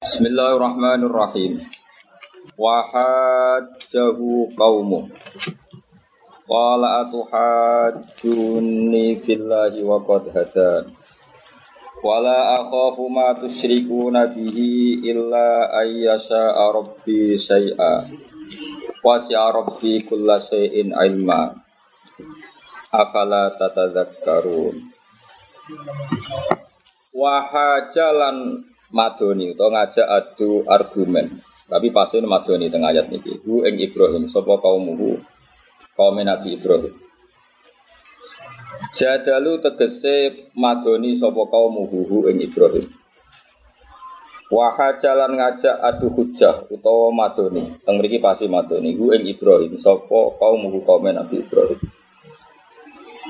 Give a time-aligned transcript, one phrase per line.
[0.00, 1.60] Bismillahirrahmanirrahim.
[2.56, 5.12] Wa hajjahu qaumu.
[6.48, 8.00] Qala atuhajjuni
[9.20, 10.88] fillahi wa qad hadan.
[12.00, 18.00] Wala akhafu ma tusyrikuna bihi illa ayyasha'a rabbi syai'a.
[19.04, 21.52] Wasi'a rabbi kulla syai'in ilma.
[22.88, 24.80] Afala tatadzakkarun.
[27.12, 31.40] Wa hajalan madoni atau ngajak adu argumen.
[31.70, 33.38] Tapi pasti madoni tengah ayat niki.
[33.46, 35.22] Hu ing Ibrahim sapa kaumuhu
[35.94, 36.90] kaum Nabi Ibrahim.
[38.98, 42.82] Jadalu tegese madoni sapa kaumuhu hu ing Ibrahim.
[44.50, 47.62] Waha jalan ngajak adu hujah utawa madoni.
[47.86, 51.78] Teng mriki pasti madoni hu ing Ibrahim sapa kaumuhu kaum Nabi Ibrahim.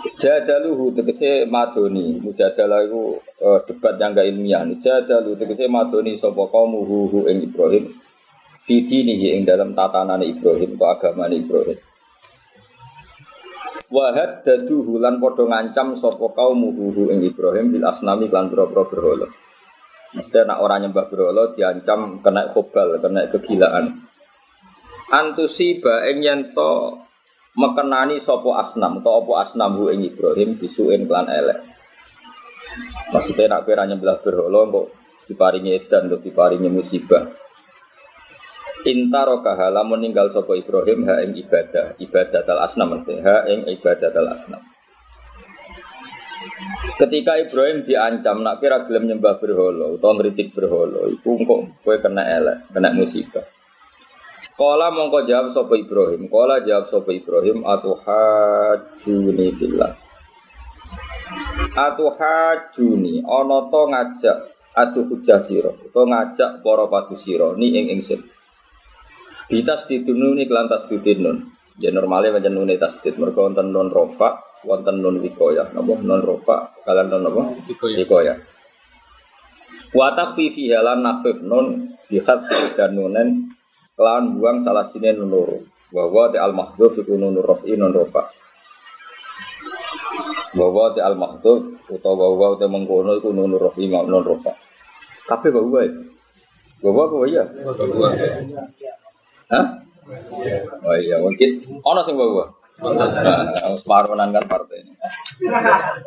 [0.01, 4.65] Jadaluhu tegese madoni, mujadalah iku uh, debat yang gak ilmiah.
[4.81, 7.85] Jadalu tegese madoni sapa kaum hu ing Ibrahim.
[8.65, 11.79] Fidinihi ing dalam tatanan Ibrahim atau agama Ibrahim.
[13.91, 19.29] Wahad daduhu lan padha ngancam sapa kaum hu ing Ibrahim bil asnami lan boro-boro berhala.
[20.11, 24.01] Mesti nak orang nyembah berhala diancam kena khobal, kena kegilaan.
[25.11, 26.41] Antusiba ing yen
[27.57, 31.59] mekenani sopo asnam atau opo asnam hu ing Ibrahim disuin klan elek.
[33.11, 34.87] Maksudnya nak kira nyembelah berhala kok
[35.27, 37.27] diparingi edan kok diparingi musibah.
[38.87, 44.09] Intaro kahala meninggal sopo Ibrahim ha ing ibadah ibadah dal asnam mesti ha ing ibadah
[44.09, 44.63] dal asnam.
[46.97, 52.25] Ketika Ibrahim diancam nak kira gelem nyembah berhala atau ngritik berhala, iku kok kowe kena
[52.25, 53.45] elek, kena musibah.
[54.61, 56.29] Kala mongko jawab sapa Ibrahim.
[56.29, 59.97] Kala jawab sapa Ibrahim atuhajuni fillah.
[61.73, 64.37] Atuhajuni ana to ngajak
[64.77, 68.21] adu hujah sira utawa ngajak para padu sira ni ing ingsun.
[69.49, 71.57] Bitas didununi kelantas didinun.
[71.81, 75.73] Ya normalnya macam nune tasdid mereka wonten non rofa, wonten non wikoya.
[75.73, 77.49] Napa non rofa kalian non napa?
[77.65, 78.37] Wikoya.
[79.97, 82.45] Wa takfi fi halan nafif non bihat
[82.77, 83.50] dan nunen
[84.01, 85.61] kelawan buang salah sini nunuru
[85.93, 88.33] bahwa di al mahdhuf iku nunur rofi non rofa
[90.57, 94.57] bahwa di al mahdhuf utawa bahwa di mengkono iku nunur rofi non rofa
[95.29, 95.85] tapi bahwa
[96.81, 97.45] bahwa bahwa iya
[99.53, 99.67] Hah?
[100.81, 104.97] Oh iya mungkin ono sing bahwa Nah, separuhan kan partai ini.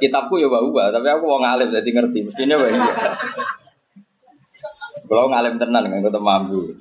[0.02, 2.26] Kitabku ya bahwa, tapi aku mau ngalim jadi ngerti.
[2.26, 2.90] Mestinya bahwa.
[5.06, 6.74] Kalau ngalim tenan kan ketemu mampu.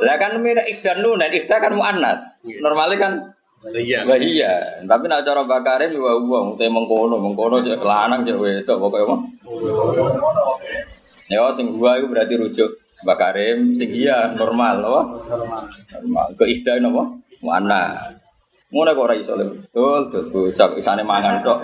[0.00, 2.20] Lah kan mira ihdan nunan, ihda kan muannas.
[2.60, 3.12] Normalnya kan
[3.60, 4.08] Iya.
[4.16, 4.80] iya.
[4.88, 9.20] Tapi nak cara bakarim ya wong te mengkono, mengkono cek lanang cek wedok pokoke mah.
[11.28, 12.70] Ya sing gua itu berarti rujuk
[13.04, 15.02] bakarim sing iya normal apa?
[15.28, 16.32] Normal.
[16.40, 17.04] Ke ihda napa?
[17.44, 18.16] Muannas.
[18.72, 21.60] Ngono kok ora iso betul, betul bocah isane mangan tok.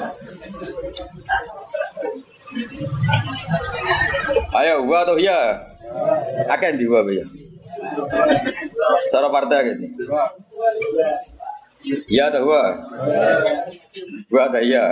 [4.52, 5.64] Ayo, gua tuh ya.
[6.50, 7.24] Akan diwa ya.
[9.12, 9.84] Cara partai gitu.
[12.10, 12.62] Iya ada gua.
[14.26, 14.90] Gua ada iya.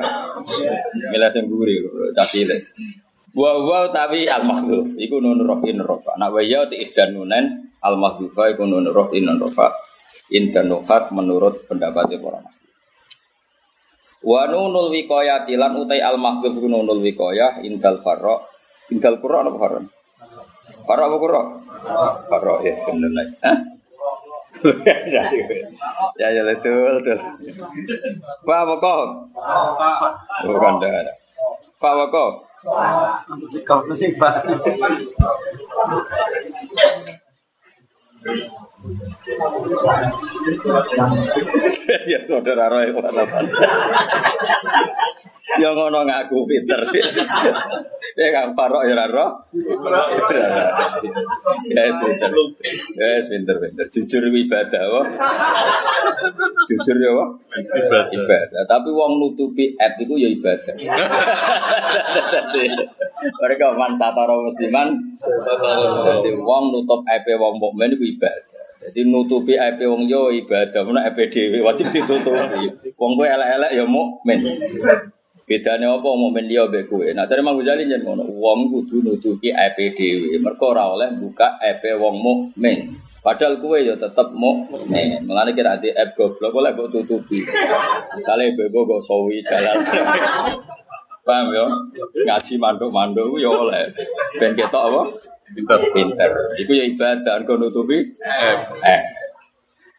[1.11, 1.83] Mila sing guri
[2.15, 2.71] cacile.
[3.35, 6.15] Wa wa tapi al makhluf iku nun rafin rafa.
[6.15, 6.41] Nak wa
[6.71, 9.75] ti ihdan nunen al makhlufa iku nun rafin rafa.
[10.33, 12.41] Intan nuhat menurut pendapat para
[14.25, 18.41] Wa nunul wiqayah tilan utai al makhluf iku nunul wiqayah intal farra.
[18.89, 19.81] Intal qurra apa farra?
[20.85, 21.43] Farra apa qurra?
[22.29, 23.25] Farra ya sebenarnya.
[26.15, 27.19] Ya ya betul betul.
[28.47, 29.07] Fa apa kok?
[30.47, 31.11] Bukan dah.
[31.75, 32.33] Fa apa kok?
[33.35, 34.47] Untuk si kau nasi pak.
[42.05, 42.93] Ya udah raro ya
[45.55, 46.81] Ya ngono ngaku pinter.
[48.17, 49.45] Ya kan Farok ya raro.
[51.69, 52.31] Ya pinter.
[52.97, 53.87] Ya pinter pinter.
[53.93, 55.07] Jujur ibadah wah.
[56.65, 57.29] Jujur ya wah.
[57.55, 58.09] Ibadah.
[58.09, 58.63] Ibadah.
[58.65, 60.75] Tapi wong nutupi app itu ya ibadah.
[63.45, 64.97] Mereka man satara musliman.
[66.09, 68.65] Jadi wong nutup app wong mukmin itu ibadah.
[68.85, 72.95] Jadi nutupi aib wong yo ibadah, mana aib dhewe wajib ditutupi.
[73.01, 74.45] Wong kowe elek-elek ya mukmin.
[75.45, 77.05] Bedane apa mukmin dia mbek kowe.
[77.13, 80.37] Nah, dari Mang Ghazali jen ngono, wong kudu nutupi aib dhewe.
[80.37, 82.97] Mergo ora oleh buka aib wong mukmin.
[83.25, 85.25] Padahal kowe ya tetep mukmin.
[85.25, 87.41] Mulane kira ati aib goblok oleh kok tutupi.
[88.13, 89.81] Misale bebo go sawi jalan.
[91.25, 91.65] Paham ya?
[92.21, 93.97] Ngaji manduk-manduk ya oleh.
[94.37, 95.03] Ben ketok apa?
[95.53, 95.79] Pinter.
[95.93, 96.31] Pinter.
[96.57, 98.57] Iku ya ibadah kau nutupi Eh.
[98.81, 99.03] eh.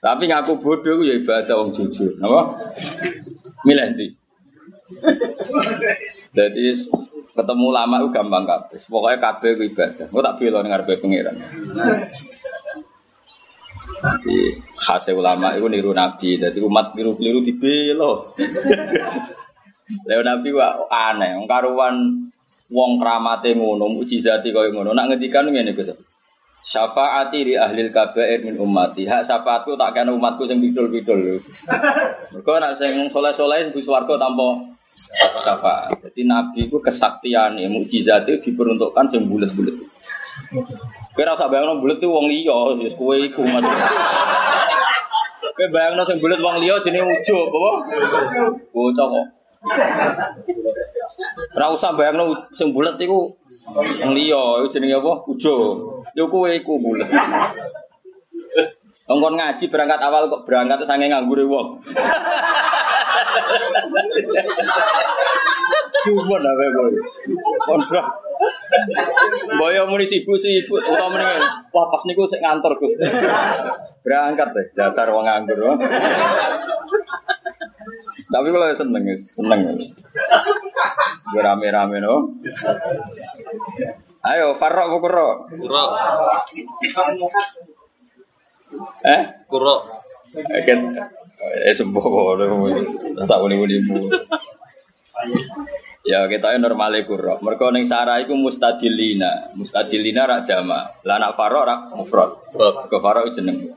[0.01, 2.53] Tapi ngaku bodoh iku ya ibadah wong jujur, napa?
[3.65, 4.07] Milih ndi?
[6.35, 6.61] Jadi
[7.33, 8.77] ketemu lama itu gampang kabeh.
[8.85, 10.05] Pokoknya kabeh itu ibadah.
[10.09, 11.35] Kau tak bela ngarepe pangeran.
[14.21, 14.37] Jadi
[14.77, 16.37] khasnya ulama itu niru nabi.
[16.37, 18.37] Jadi umat keliru-keliru dibelo.
[20.05, 21.33] Leo nabi wa aneh.
[21.49, 22.24] Karuan
[22.71, 24.93] wong kramate ngono, mukjizati kaya ngono.
[24.95, 25.93] Nak ngendikan ngene Gus.
[26.65, 29.05] Syafaati di ahli kabair min ummati.
[29.05, 31.37] Hak syafaatku tak kena umatku sing bidul-bidul.
[32.33, 34.57] Mergo nak sing soleh-soleh wis swarga tanpa
[35.45, 35.93] syafaat.
[36.01, 39.77] Jadi nabi ku kesaktiane, mukjizate diperuntukkan sing bulet-bulet.
[41.13, 43.61] Kowe ora usah bayangno bulet ku wong liya, wis kowe iku Mas.
[45.53, 47.71] Kowe bayangno sing bulet wong liya jenenge ujug apa?
[48.73, 49.25] Bocah kok.
[51.55, 53.31] Ora usah bayangno sing bulet iku
[53.71, 55.23] wong liya, iku jenenge apa?
[55.23, 56.03] Ujug.
[56.11, 57.07] Yo kowe iku bulet.
[59.07, 61.79] Wong kon ngaji berangkat awal kok berangkat sange nganggure wong.
[66.05, 66.93] Cuma apa boy?
[67.65, 68.03] Kontra.
[69.55, 71.41] Boyo muni sibuk sibuk, utawa mendingan.
[71.71, 72.99] Wah pas niku sik ngantor Gus.
[74.03, 75.79] Berangkat deh, dasar wong nganggur.
[78.25, 79.61] Tapi kalau seneng, ya, seneng.
[81.25, 82.29] Gue rame-rame no.
[84.25, 85.49] Ayo, Farok Bukuro.
[85.49, 85.83] Kuro.
[89.05, 89.21] Eh?
[89.45, 89.75] Kuro.
[90.65, 90.79] Kan
[91.45, 92.35] eh sembuh kok
[93.21, 94.09] rasa uni-unimu.
[96.05, 97.41] Ya kita ini normale kuro.
[97.41, 99.53] Mereka ning sarah iku mustadilina.
[99.57, 100.85] Mustadilina rak jama.
[101.01, 102.29] Lah anak farok rak mufrad.
[102.53, 102.69] Kuro.
[102.89, 103.73] Ke farok jeneng.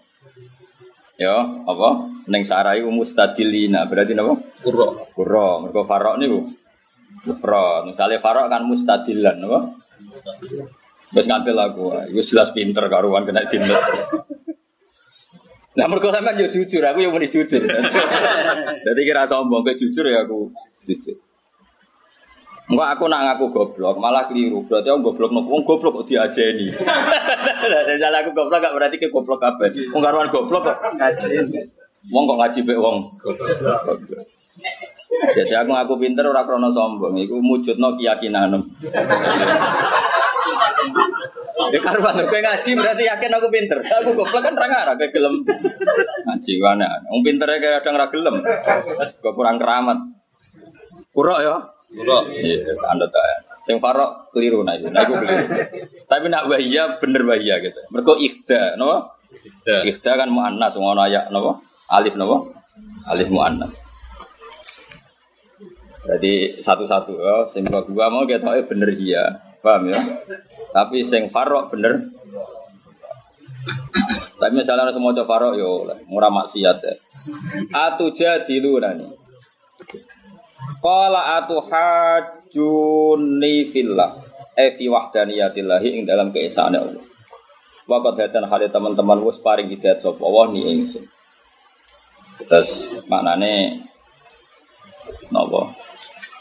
[1.18, 1.88] Ya, apa?
[2.28, 3.88] Ning sarah iku mustadilina.
[3.88, 4.36] Berarti napa?
[4.60, 5.08] Kuro.
[5.16, 5.64] Kuro.
[5.64, 6.57] Mereka farok niku
[7.26, 7.88] mufrad.
[7.88, 9.60] Misalnya farok kan mustadilan, napa?
[11.08, 13.44] Terus ngantil aku, itu jelas pinter karuan kena.
[15.78, 17.62] Nah, mereka sampean yo jujur, aku yang muni jujur.
[18.87, 20.50] Jadi kira sombong ke jujur ya aku
[20.82, 21.14] jujur.
[22.69, 24.60] Enggak aku nak ngaku goblok, malah keliru.
[24.69, 26.69] Berarti aku goblok nopo wong goblok kok diajeni.
[27.88, 29.72] Dan jalan aku goblok gak berarti ke goblok kabeh.
[29.94, 31.64] Wong karuan goblok kok Ngaji.
[32.12, 32.96] wong kok ngaji mek wong.
[33.16, 33.81] Goblok.
[35.19, 38.62] Jadi aku ngaku pinter ora krana sombong, iku mujudno keyakinanem.
[41.69, 43.79] Ya karuan kowe ngaji berarti yakin aku pinter.
[43.82, 45.43] Aku goblok kan ora kowe gelem
[46.26, 47.03] ngaji wana.
[47.11, 48.37] Wong pintere kadang ora gelem.
[49.19, 49.99] Kok kurang keramat.
[51.11, 51.56] Kurok ya.
[51.88, 52.29] Kuro.
[52.31, 53.49] Iya, anda tahu.
[53.65, 55.47] Sing farok keliru nah nah itu keliru.
[56.05, 57.81] Tapi nak wahia bener wahia gitu.
[57.93, 59.12] Mereka ikhda, no?
[59.65, 61.65] Ikhda kan muannas, ngono ayak, no?
[61.88, 62.49] Alif, no?
[63.09, 63.81] Alif muannas.
[66.08, 70.00] Jadi satu-satu ya, sing gua mau kita tahu bener iya, paham ya?
[70.72, 72.08] Tapi sing farok bener.
[74.40, 76.94] Tapi misalnya semua coba farok yo, murah maksiat ya.
[77.76, 79.05] Atu jadilu nani.
[80.81, 84.16] Qala atu hajuni fillah
[84.56, 87.05] e fi wahdaniyatillah ing dalam keesaan Allah.
[87.88, 91.08] Wakat hatan hale teman-teman wis paring hidayat sapa Allah ni ingsun.
[92.49, 93.81] Terus maknane
[95.32, 95.72] napa?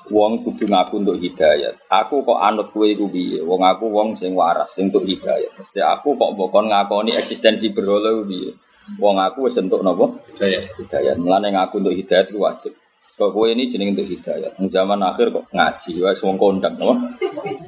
[0.07, 1.75] Wong kudu ngaku untuk hidayat.
[1.91, 3.43] Aku kok anut kowe iku piye?
[3.43, 5.51] Wong aku wong sing waras sing untuk hidayat.
[5.51, 8.55] Mesti aku kok mbokon ngakoni eksistensi berhala piye?
[8.95, 10.07] Wong aku wis entuk napa?
[10.39, 10.63] Saya.
[10.79, 11.19] hidayat.
[11.19, 12.73] Mulane ngaku untuk hidayat itu wajib.
[13.17, 14.55] Kok kowe ini jeneng untuk hidayat.
[14.63, 16.95] Ning zaman akhir kok ngaji wis wong kondang napa?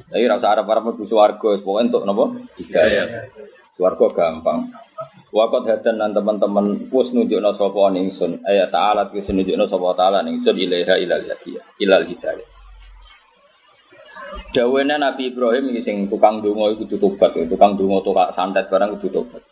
[0.08, 2.24] Tapi ora usah arep-arep mlebu swarga, pokoke untuk napa?
[2.56, 3.08] Hidayat.
[3.76, 4.72] Swarga gampang.
[5.30, 8.42] Wakot hadan lan teman-teman wis nunjukno sapa ningsun.
[8.42, 11.64] Ayat ta'ala wis nunjukno sapa ta'ala ningsun ilaiha ilal hidayah.
[11.78, 12.48] Ilal hidayah.
[14.50, 18.98] Dawene Nabi Ibrahim iki sing tukang donga iku kudu tobat, tukang donga tukang santet barang
[18.98, 19.42] kudu tobat.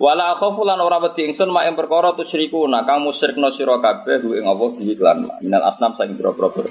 [0.00, 4.22] Wala khafu lan ora wedi ingsun mak ing perkara tusyriku nah kang musyrikna sira kabeh
[4.40, 5.42] ing apa di iklan mak.
[5.42, 6.64] minal asnam saing boro-boro.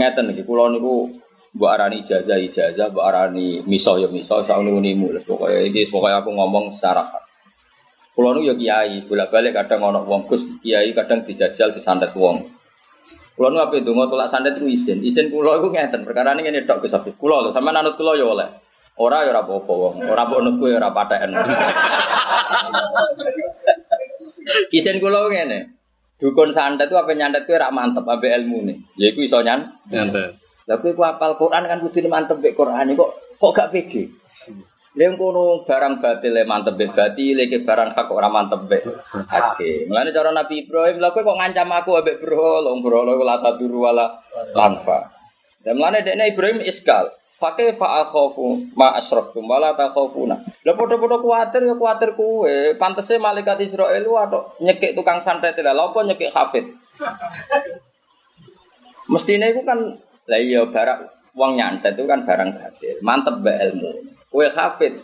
[0.00, 1.21] Ngeten iki kula niku
[1.52, 6.12] mbok arani ijazah ijazah, mbok arani miso ya miso, sak unimu wis pokoke iki pokoke
[6.12, 7.22] aku ngomong secara hak.
[8.12, 12.44] Kula niku ya kiai, bolak-balik kadang ana wong Gus kiai kadang dijajal disantet wong.
[13.36, 15.00] Kula niku ape ndonga tolak santet iku isin.
[15.04, 17.16] Isin kula iku ngeten, perkara ngene tok Gus Afif.
[17.16, 18.48] Kula lho sampean anut kula ya oleh.
[19.00, 19.94] Ora ya ora apa-apa wong.
[20.04, 21.32] Ora mbok nut kowe ora patheken.
[24.76, 25.58] Isin kula ngene.
[26.20, 28.92] Dukun santet itu apa nyantet kowe ora mantep ambe ilmune.
[29.00, 29.72] Ya iku iso nyan.
[29.88, 30.41] Nyantai.
[30.68, 34.12] Kowe ku hafal Quran kan kudu mantep mek Quran kok kok gak pede.
[34.92, 38.84] Lha kono barang batil e mantep mek batil, iki barang hak ora mantep mek
[39.30, 39.88] hake.
[39.88, 43.78] Mulane cara Nabi Ibrahim lha kok ngancam aku ambek berhala, wong berhala iku la taduru
[43.88, 44.06] wala
[44.52, 45.08] lanfa.
[45.64, 47.08] Dan mulane dekne Ibrahim iskal.
[47.32, 50.38] Fakih fa'akhofu ma asyrabtum wala takhofuna.
[50.62, 52.78] Lah padha-padha kuwatir ya kuwatir kuwe.
[52.78, 55.74] Pantese malaikat Israel lu atok nyekik tukang santet lah.
[55.74, 56.70] Lha apa nyekik hafid?
[59.10, 59.98] Mestine iku kan
[60.30, 61.00] lah iya barang
[61.34, 62.96] wong nyantet itu kan barang batil.
[63.02, 63.90] Mantep mbek ilmu.
[64.30, 65.02] Kowe hafid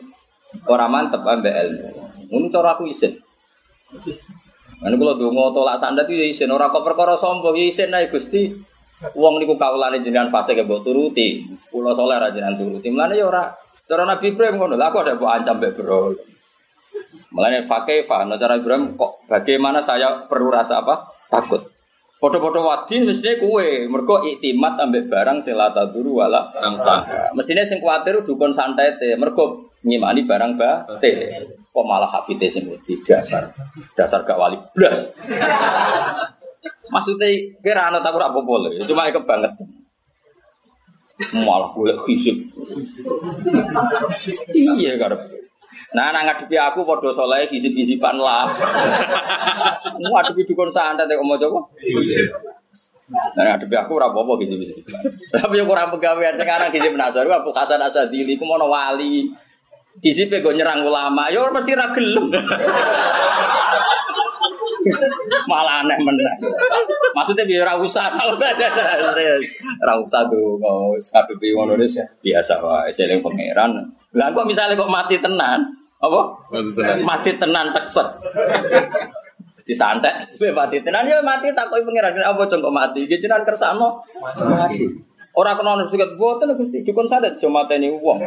[0.68, 1.88] ora mantep mbek ilmu.
[2.28, 3.18] Ngono aku isin.
[4.78, 8.06] Kan kula donga tolak santet itu ya isin ora kok perkara sombong ya isin ae
[8.06, 8.54] Gusti.
[9.14, 11.42] Wong niku kawulane jenengan fase ke turuti.
[11.70, 12.86] Kula saleh ra jenengan turuti.
[12.92, 13.42] Mulane ya ora
[13.88, 14.74] cara Nabi Ibrahim ngono.
[14.78, 16.14] Lah ada mbok ancam mbek bro.
[17.34, 21.10] Mulane fakaifa nah cara Ibrahim kok bagaimana saya perlu rasa apa?
[21.28, 21.77] Takut.
[22.18, 27.30] Foto-foto wadi mestinya kue, mergo iktimat ambek barang sing la taduru wala tamfa.
[27.30, 31.46] Mestinya sing kuwatir dukun santai teh, mergo nyimani barang bate.
[31.70, 33.54] Kok malah hafite sing wedi dasar.
[33.94, 35.14] Dasar gak wali blas.
[36.92, 37.30] Maksudnya
[37.62, 39.66] kira anak tak ora apa-apa lho, cuma kebangetan.
[41.38, 42.34] Malah boleh hisip.
[44.58, 45.22] iya karep.
[45.92, 48.48] Nah, nang ngadepi aku padha saleh hisip-hisipan lah.
[50.00, 51.60] Ngadepi dukun santet kok mau coba?
[53.36, 55.00] Nah, ngadepi aku ora apa-apa hisip-hisipan.
[55.32, 59.32] Tapi yo kurang pegawaian sekarang hisip nasar aku Hasan Asadili ku mono wali.
[59.98, 62.30] Hisipe go nyerang ulama, yo mesti ra gelem.
[65.50, 66.34] Malah aneh meneh.
[67.14, 68.12] Maksudnya biar ora usah
[69.82, 73.74] ora usah tuh mau ngono wis biasa wae seling pangeran.
[74.16, 75.60] Lah kok misalnya kok mati tenan,
[76.00, 76.20] apa?
[76.48, 76.96] Mati tenan.
[77.04, 78.08] Mati tenan tekset.
[79.68, 80.14] Disantek,
[80.58, 83.04] mati tenan ya mati takoki pangeran apa cung kok mati?
[83.04, 85.07] Iki jenengan kersano mati.
[85.38, 88.18] Ora kena suket boten Gusti dukun sadet yo mateni wong.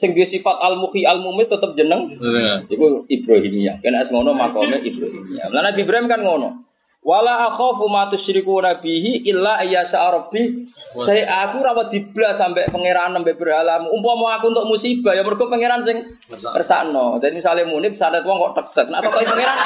[0.00, 2.56] Sing duwe sifat al-muhi al-mumit tetep jeneng Iya.
[2.64, 3.84] Iku Ibrahimiyah.
[3.84, 5.52] Kena es ngono makome Ibrahimiyah.
[5.52, 6.64] Lah Nabi Ibrahim kan ngono.
[7.04, 10.66] Wala akhafu ma tusyrikuna bihi illa ayyasha rabbi.
[11.04, 13.78] Saya aku ora wedi blas sampe pangeran sampe berhala.
[13.92, 17.20] Umpama aku untuk musibah ya mergo pangeran sing kersakno.
[17.20, 18.88] Dadi misale munib sandet wong kok tekset.
[18.88, 19.58] Nah kok pangeran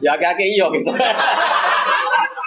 [0.00, 0.88] ya akeh iya gitu.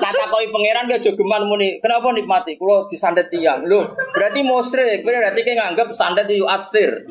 [0.00, 1.80] Nah takoki pangeran ke aja geman muni.
[1.82, 2.54] Kenapa nikmati?
[2.60, 3.64] Kulo disandet tiang.
[3.66, 5.02] Lho, berarti musyrik.
[5.02, 7.04] Berarti kayak nganggep sandet itu atir.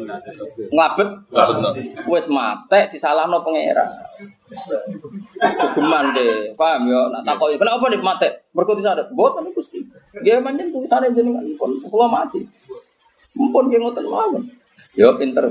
[0.72, 1.10] Ngabet
[2.08, 3.90] wis mate disalahno pangeran.
[5.40, 7.06] Jogeman deh, paham ya?
[7.14, 8.30] Nak takoki, kenapa nih mate?
[8.54, 9.08] Mergo disandet.
[9.14, 9.86] Mboten Gusti.
[10.18, 12.42] Nggih pancen tulisane jenengan pun kula mati.
[13.38, 14.44] Mumpun nggih ngoten mawon.
[14.98, 15.46] Ya pinter.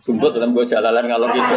[0.00, 1.54] Sumput dalam gue jalalan kalau gitu.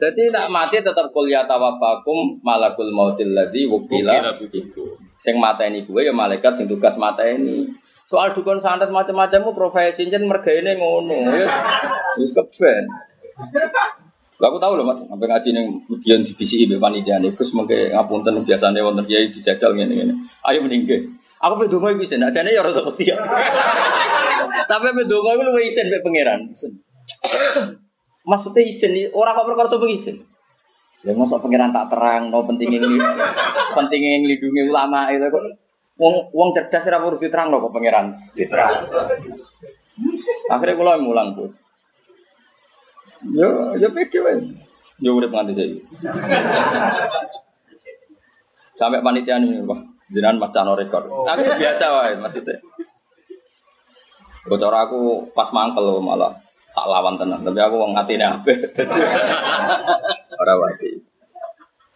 [0.00, 4.18] Jadi nak mati tetap kuliah tawafakum malakul mautil ladzi wukila.
[5.22, 7.70] Sing mateni gue ya malaikat sing tugas mateni.
[8.08, 11.32] Soal dukun santet macam-macammu profesi jen mergaine ngono.
[11.32, 11.46] Ya
[12.20, 12.84] wis keben.
[14.42, 18.42] Lah aku tahu loh Mas, sampai ngaji ning ujian di BCI panitia Gus mengke ngapunten
[18.42, 20.18] biasane wonten kiai dijajal ngene-ngene.
[20.42, 21.06] Ayo meninggal.
[21.42, 23.10] Aku pe donga iku isin, ajane ya rada wedi.
[24.70, 26.42] Tapi pe donga iku luwih isin pangeran.
[28.22, 30.22] Maksudnya isin ora kok perkara sapa isin.
[31.02, 32.94] Ya mosok pangeran tak terang no pentingnya ini
[33.76, 35.42] pentingnya nglindungi ulama itu kok
[35.98, 38.86] wong wong cerdas ora perlu diterang no kok pangeran diterang.
[40.46, 41.50] Akhirnya kula mulang tuh.
[43.34, 44.34] Yo, yo pede wae.
[45.02, 45.78] Yo urip nganti saiki.
[48.78, 49.78] Sampai panitia ini, wah,
[50.10, 51.06] jenengan macam rekor.
[51.22, 52.58] Tapi biasa wae maksudnya.
[54.42, 56.34] Bocor aku pas mangkel loh malah
[56.72, 58.58] tak lawan tenan, tapi aku wong ngatine apik.
[60.42, 61.12] Ora wati.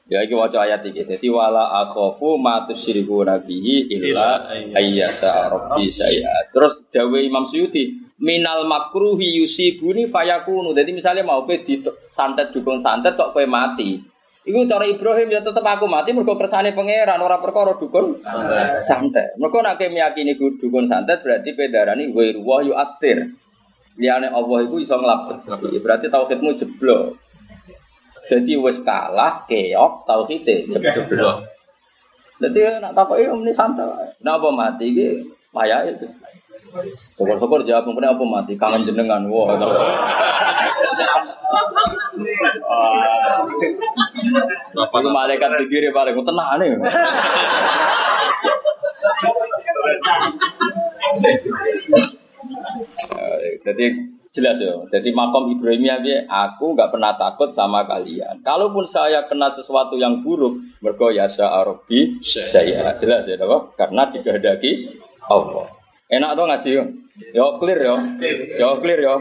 [0.06, 1.02] Ya iki waca ayat iki.
[1.02, 6.46] Dadi wala akhafu ma tusyriku nabihi illa ayyasa rabbi saya.
[6.54, 7.90] Terus dawe Imam Suyuti,
[8.22, 10.70] minal makruhi yusibuni fayakunu.
[10.70, 13.98] Jadi misalnya mau pe di santet dukun santet kok kowe mati.
[14.46, 18.86] Iku cara Ibrahim ya tetep aku mati mergo kersane pangeran ora perkara dukun santet.
[18.86, 19.34] Santet.
[19.42, 23.26] Mergo nek meyakini dukun santet berarti pedarani ghairu wa yu'athir.
[23.96, 25.48] Liyane Allah iku iso nglabet.
[25.80, 27.16] Berarti tauhidmu jeblok.
[28.26, 31.46] Jadi wis kalah keok tauhide jeblok.
[32.36, 34.12] Jadi nak takoki omni santai.
[34.20, 35.24] Napa mati iki
[35.56, 36.12] payahe Gus.
[37.16, 39.24] Syukur-syukur jawab kemudian apa mati kangen jenengan.
[39.32, 39.56] Wah.
[44.76, 46.76] Apa lu malaikat pikir paling tenang nih.
[53.64, 53.84] Jadi
[54.32, 54.76] jelas ya.
[54.92, 58.44] Jadi makom Ibrahimnya dia, aku nggak pernah takut sama kalian.
[58.44, 63.36] Kalaupun saya kena sesuatu yang buruk, mergo ya Arabi saya jelas ya?
[63.76, 65.75] Karena dikehendaki Allah.
[66.06, 66.84] Enak dong ngaji yo.
[67.34, 67.98] Yo clear yo.
[68.54, 69.14] Yo clear yo.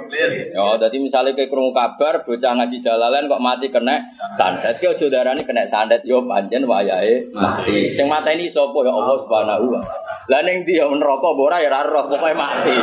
[0.53, 4.05] Yo dadi misalnya kayak krungu kabar bocah ngaji jalalan kok mati kena
[4.37, 7.97] santet ki aja darani kena santet yo pancen wayahe mati.
[7.97, 10.05] Sing mateni sapa ya Allah Subhanahu wa taala.
[10.29, 12.75] Lah ning dia neraka apa ora ya ora roh, pokoke mati.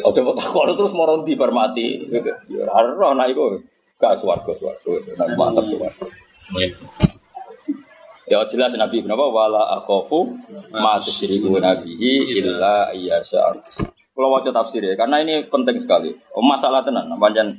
[0.00, 2.08] Oh coba takon terus moro ndi bar mati.
[2.48, 3.60] Ya ora roh nek iku
[4.00, 4.16] gak.
[4.16, 6.08] Nek mantep swarga.
[8.30, 10.38] Ya jelas Nabi kenapa wala akhafu
[10.70, 13.42] ma tusyriku nabihi illa iyyasha.
[14.14, 16.14] Kalau wajah tafsir ya, karena ini penting sekali.
[16.30, 17.58] Oh, masalah tenan, panjang.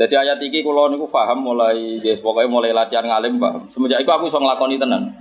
[0.00, 3.68] Jadi ayat ini kalau niku paham mulai, yes, pokoknya mulai latihan ngalim paham.
[3.68, 5.12] Semenjak itu aku bisa ngelakoni tenan.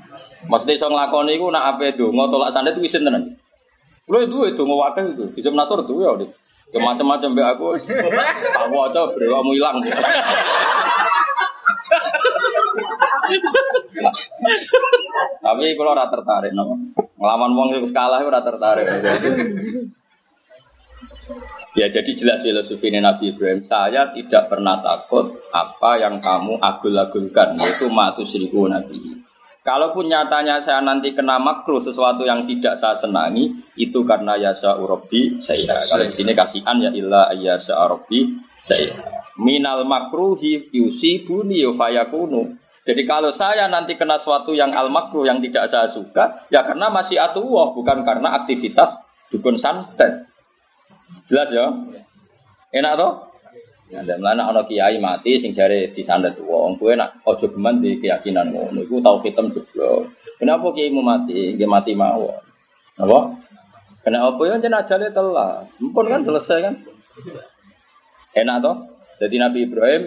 [0.48, 3.28] Maksudnya bisa ngelakoni itu nak apa itu, ngotolak sanda itu isin tenan.
[4.08, 6.30] Lo itu itu wakil itu, bisa menasor itu ya udah.
[6.72, 7.66] Ya macam-macam be aku,
[8.94, 9.78] tak beri kamu hilang.
[15.42, 16.78] Tapi kalau rata tertarik, no.
[17.18, 18.86] ngelawan wong itu skala itu rata tertarik.
[21.78, 27.86] Ya jadi jelas filosofi Nabi Ibrahim Saya tidak pernah takut apa yang kamu agul-agulkan Yaitu
[27.94, 28.98] matu seribu Nabi
[29.62, 35.38] Kalaupun nyatanya saya nanti kena makruh sesuatu yang tidak saya senangi Itu karena yasa urobi
[35.38, 38.98] saya Kalau di sini kasihan ya illa yasa urobi saya
[39.38, 45.68] Minal makruhi yusibuni yufayakunu jadi kalau saya nanti kena sesuatu yang al makruh yang tidak
[45.68, 48.96] saya suka, ya karena masih atuwah, bukan karena aktivitas
[49.28, 50.24] dukun santet.
[51.28, 51.68] Jelas ya?
[52.72, 53.28] Enak toh?
[53.92, 58.00] Ya, dan mana ono kiai mati sing jare disandet wong, kowe nak ojo geman di
[58.00, 58.80] keyakinan ngono.
[58.80, 60.08] Iku tau hitam juga.
[60.40, 61.60] Kenapa kiai mau mati?
[61.60, 62.40] Dia mati mawon.
[63.04, 63.36] Apa?
[64.08, 65.76] Kena apa ya telas.
[65.84, 66.76] Mumpun kan selesai kan?
[68.32, 68.76] Enak toh?
[69.20, 70.04] Jadi Nabi Ibrahim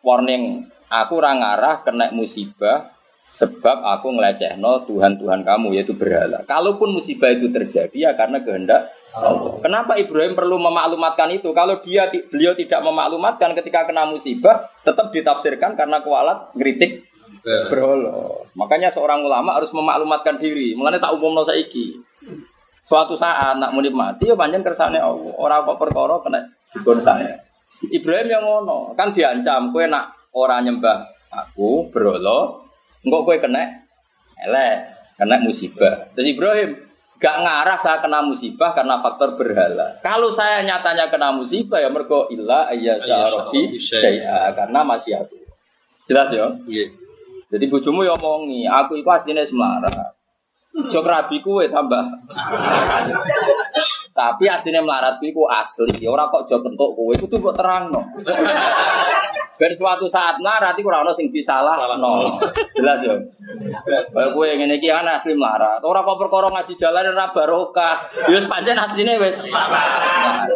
[0.00, 2.96] warning aku ora ngarah kena musibah
[3.36, 6.40] sebab aku ngelecehno Tuhan Tuhan kamu yaitu berhala.
[6.48, 9.60] Kalaupun musibah itu terjadi ya karena kehendak Allah.
[9.60, 11.52] Kenapa Ibrahim perlu memaklumatkan itu?
[11.52, 17.04] Kalau dia beliau tidak memaklumatkan ketika kena musibah tetap ditafsirkan karena kualat ngeritik
[17.44, 18.40] berhala.
[18.56, 20.72] Makanya seorang ulama harus memaklumatkan diri.
[20.72, 22.00] Mulane tak umumno saiki.
[22.86, 25.34] Suatu saat nak muni mati ya panjang kersane Allah.
[25.36, 26.40] Ora kok perkara kena
[26.72, 27.36] dikon saya.
[27.92, 32.60] Ibrahim yang ngono, kan diancam kowe nak ora nyembah aku berhala,
[33.00, 33.88] engko kowe kena
[34.44, 34.76] elek,
[35.16, 36.12] kena musibah.
[36.12, 36.70] Terus Ibrahim
[37.16, 39.96] gak ngarah saya kena musibah karena faktor berhala.
[40.04, 45.40] Kalau saya nyatanya kena musibah ya mergo illa ayya syarabi syai'a karena masih aku.
[46.04, 46.52] Jelas ya?
[46.68, 46.86] Iya.
[47.46, 50.12] Jadi bojomu ya omongi, aku iku asline semlarat.
[50.92, 52.04] Jok rabi kuwe tambah.
[54.12, 58.00] Tapi aslinya melarat iku asli, ora kok jok kentuk kowe kudu mbok terangno.
[59.56, 62.36] Ben suatu saat melarat iku ora ono sing disalahno.
[62.76, 63.16] Jelas ya.
[64.12, 65.80] Kayak kowe ngene iki ana asli melarat.
[65.80, 67.96] Ora kok perkara ngaji jalan ora barokah.
[68.28, 70.52] Ya pancen asline wis melarat.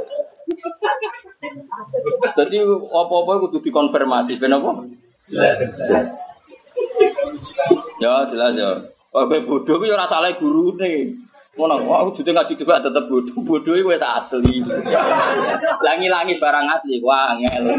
[2.36, 2.56] Jadi
[2.92, 4.84] apa-apa kudu dikonfirmasi ben apa?
[5.32, 6.08] Jelas.
[7.96, 8.70] Ya jelas ya.
[9.08, 11.16] Kowe bodoh ku ya ora salah gurune.
[11.50, 13.42] Ngono, aku jute ngaji debat tetep bodoh.
[13.48, 14.62] Bodoh iku wis asli.
[15.86, 17.74] Langi-langi barang asli, wah angel.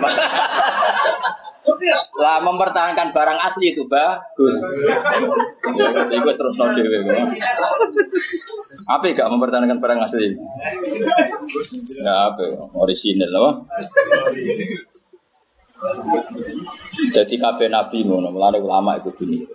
[2.19, 4.59] Lah mempertahankan barang asli itu bagus.
[4.59, 6.99] Ya, saya gue terus no dewe.
[8.91, 10.35] Apa gak mempertahankan barang asli?
[12.01, 12.43] Nah apa?
[12.75, 13.51] Orisinil apa?
[17.13, 19.45] Jadi kabeh nabi ngono, mulane ulama itu dunia.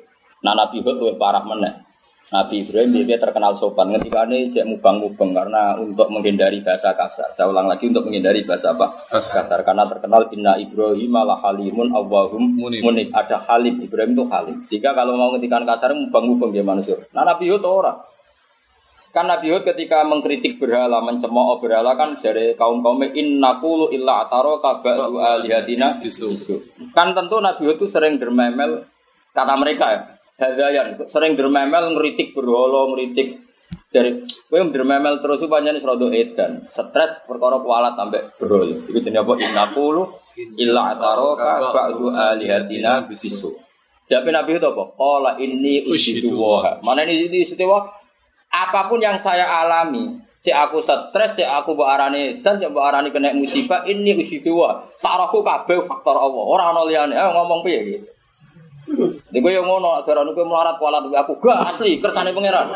[0.43, 1.87] Nah Nabi Hud parah meneh.
[2.27, 7.31] Nabi Ibrahim dia terkenal sopan ketika ini cek mubang-mubang karena untuk menghindari bahasa kasar.
[7.31, 8.99] Saya ulang lagi untuk menghindari bahasa apa?
[9.07, 9.47] Kasar.
[9.47, 9.61] Kasar.
[9.63, 12.83] Karena terkenal inna Ibrahim ala halimun awwahum Munib.
[12.83, 13.15] munib.
[13.15, 13.79] Ada halim.
[13.79, 14.57] Ibrahim itu halim.
[14.67, 16.99] Jika kalau mau ngetikan kasar mubang-mubang dia manusia.
[17.15, 17.95] Nah Nabi Hud ora.
[19.15, 24.27] Kan Nabi Hud ketika mengkritik berhala, mencemooh berhala kan dari kaum kaumnya inna kulu illa
[24.27, 26.03] ataro kabadu alihatina.
[26.91, 28.83] Kan tentu Nabi Hud itu sering dermemel
[29.31, 30.16] kata mereka ya.
[30.37, 33.41] Hadayan sering dermemel ngeritik berhala, ngeritik
[33.89, 34.21] dari
[34.53, 36.69] kowe dermemel terus itu pancen serodo edan.
[36.69, 38.77] Stres perkara kualat sampai berhala.
[38.85, 39.33] Iku jenenge apa?
[39.41, 40.03] Innaqulu
[40.61, 43.57] illa ataraka ba'du alihatina bisu.
[44.07, 44.85] Jadi Nabi Hud apa?
[44.93, 46.79] Qala inni ushidu wa.
[46.85, 47.89] Mana ini ini istiwa
[48.53, 53.11] apa pun yang saya alami Cek aku stres, cek aku mbok arani dan mbok arani
[53.11, 54.79] kena musibah ini usidu wa.
[54.95, 56.45] Saraku kabeh faktor Allah.
[56.47, 57.19] Ora ana liyane.
[57.19, 57.99] Ngomong piye iki?
[58.87, 62.71] Nek kowe yo ngono, darane kowe melarat kualat kowe aku gak asli kersane pangeran.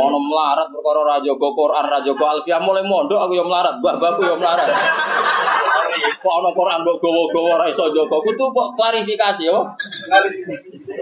[0.00, 4.24] Ono melarat perkara ra jaga Quran, ra jaga Alfiah mulai mondok aku yo melarat, mbah-mbahku
[4.24, 4.72] yo melarat.
[6.20, 8.16] Kok ono Quran mbok gowo-gowo ora iso jaga.
[8.16, 9.68] Kudu kok klarifikasi yo.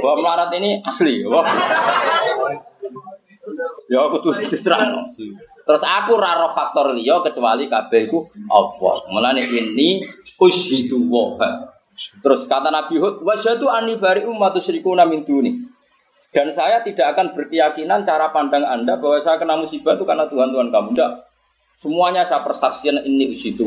[0.02, 1.38] Bahwa melarat ini asli yo.
[3.86, 4.98] Ya aku tuh diserang.
[5.62, 8.94] Terus aku raro faktor liya kecuali kabeh iku Allah.
[9.14, 10.02] Mulane ini
[10.42, 11.38] ushidu wa.
[11.98, 15.58] Terus kata Nabi Hud, wasyadu ani bari ummatu syirikuna min duni.
[16.30, 20.54] Dan saya tidak akan berkeyakinan cara pandang Anda bahwa saya kena musibah itu karena Tuhan
[20.54, 20.94] Tuhan kamu.
[20.94, 21.12] Tidak.
[21.82, 23.64] Semuanya saya persaksikan ini usitu.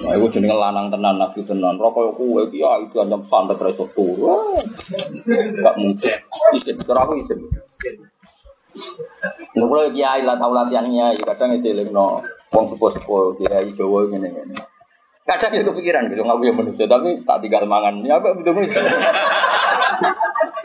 [0.00, 1.76] Nah, itu jenenge lanang tenan nabi tenan.
[1.76, 2.16] Rokok
[2.48, 4.56] iki ya itu anjam santet ra iso turu.
[5.60, 6.18] Gak mungkin.
[6.56, 7.36] Isin ora aku isin.
[9.52, 14.30] Lha kula kiai lah tau latihannya, ya kadang itu no wong sepuh-sepuh kiai Jawa ngene
[14.30, 14.56] ngene.
[15.30, 18.02] Kadang itu kepikiran gitu, ngaku yang manusia, tapi tak tinggal mangan.
[18.02, 18.66] Ya apa betul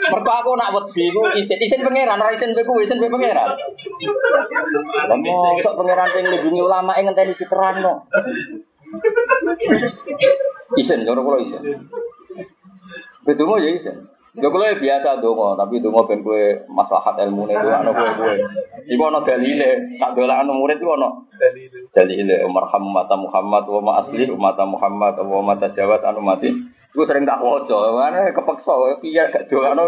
[0.06, 3.54] Mergo aku nak wedi ku isin isin pangeran, ora isin beku isin be pangeran.
[5.22, 8.10] Mosok pangeran sing nglindungi ulama ing ngenteni diterangno.
[10.78, 11.62] Isen, cara kula isen.
[13.26, 13.98] Bedonga ya isen.
[14.36, 18.36] Kula ya biasa donga, tapi donga ben kowe maslahat ilmune itu ana kowe kowe.
[18.84, 21.08] Iku ana dalile, tak dolakno murid iku ana
[21.40, 21.88] dalile.
[21.96, 26.52] Dalile marham mata Muhammad wa ma asli umat Muhammad wa ma tajawaz anu mati.
[26.92, 29.88] Iku sering tak waca, mana kepeksa piye gak dolakno.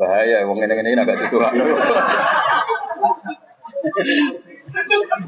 [0.00, 1.64] Bahaya wong ngene-ngene gak didolakno.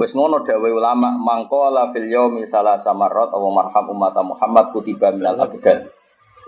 [0.01, 5.37] Wis ngono dawuh ulama mangkola fil yaumi salasa marrat aw marham umat Muhammad kutiba minal
[5.37, 5.85] abdan.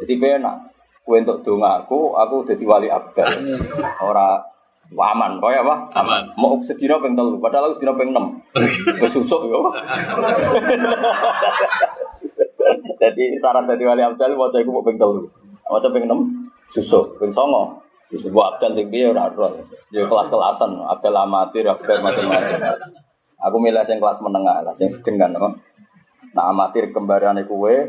[0.00, 0.72] Jadi penak
[1.06, 3.30] kowe entuk donga aku, aku dadi wali abdal.
[4.02, 4.42] Ora
[4.90, 5.86] aman, kaya apa?
[6.02, 6.26] Aman.
[6.34, 8.26] Mau sedina ping telu, padahal aku sedina ping 6.
[9.06, 9.62] Wis susuk yo.
[13.00, 15.22] Jadi syarat dadi wali abdal maca iku mau ping telu.
[15.70, 17.38] Maca ping 6 susuk, ping 9
[18.06, 19.30] Disebut abdal tinggi ya ora
[19.94, 22.58] Ya kelas-kelasan, abdal amatir, abdal macam-macam.
[23.46, 25.30] Aku milih yang kelas menengah lah, yang sedeng kan?
[26.36, 27.88] Nah amatir kembaran kue,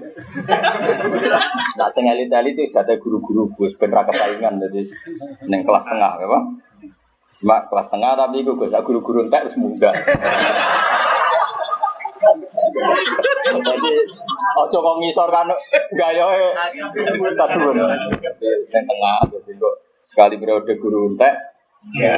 [1.75, 4.87] nah sing elit-elit itu jatah guru-guru gue sebenarnya kesaingan jadi
[5.51, 6.43] neng kelas tengah, ya pak?
[7.43, 9.51] Cuma kelas tengah tapi gue gue guru-guru entek.
[13.51, 13.91] Jadi
[14.63, 15.51] ojo kok ngisor kan
[15.99, 16.55] gayoe
[17.35, 17.75] tadun.
[18.71, 19.75] Neng tengah jadi kok
[20.07, 21.35] sekali periode guru entek
[21.97, 22.13] ya.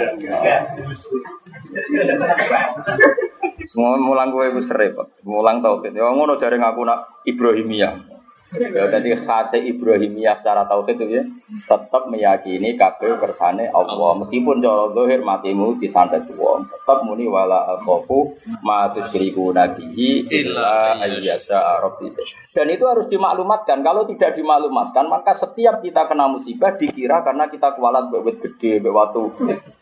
[3.67, 5.93] Semua mulang gue itu repot, mulang tauhid.
[5.93, 8.19] Ya ngono jare ngaku nak Ibrahimiyah.
[8.58, 11.24] Ya jadi khas Ibrahimiyah secara tauhid itu ya
[11.70, 14.18] tetap meyakini kabeh kersane Allah.
[14.18, 18.34] Meskipun cara zahir matimu disantet wong tetap muni wala akhafu
[18.66, 22.10] ma tusyriku nabihi illa ayyasha rabbi
[22.56, 23.86] dan itu harus dimaklumatkan.
[23.86, 29.30] Kalau tidak dimaklumatkan maka setiap kita kena musibah dikira karena kita kualat bewet gede bewatu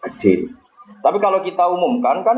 [0.04, 0.52] gede
[1.04, 2.38] tapi kalau kita umumkan kan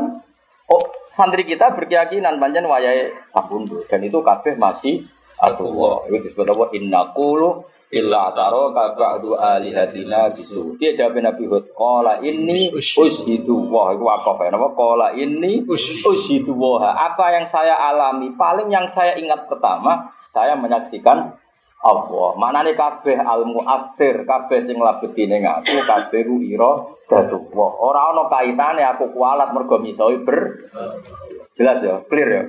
[0.70, 0.82] oh
[1.14, 5.06] santri kita berkeyakinan panjang wayai sabundu dan itu kabeh masih
[5.40, 6.64] atullah itu disebut apa?
[6.76, 13.90] Inna qulu illa taro kabadu alihatina gitu dia jawab Nabi Hud qala ini ushidu wah
[13.90, 14.54] itu wakaf ya.
[14.54, 18.30] Nama qala ini ushidu wah apa yang saya alami?
[18.38, 21.34] Paling yang saya ingat pertama saya menyaksikan
[21.80, 22.30] Allah.
[22.36, 27.74] Mana nih kabeh al muathir kabeh sing labeti ning aku kabeh ku ira datu wah
[27.80, 30.68] ora ana kaitane aku kualat mergo misoi ber
[31.58, 31.98] jelas ya?
[32.06, 32.42] Clear ya?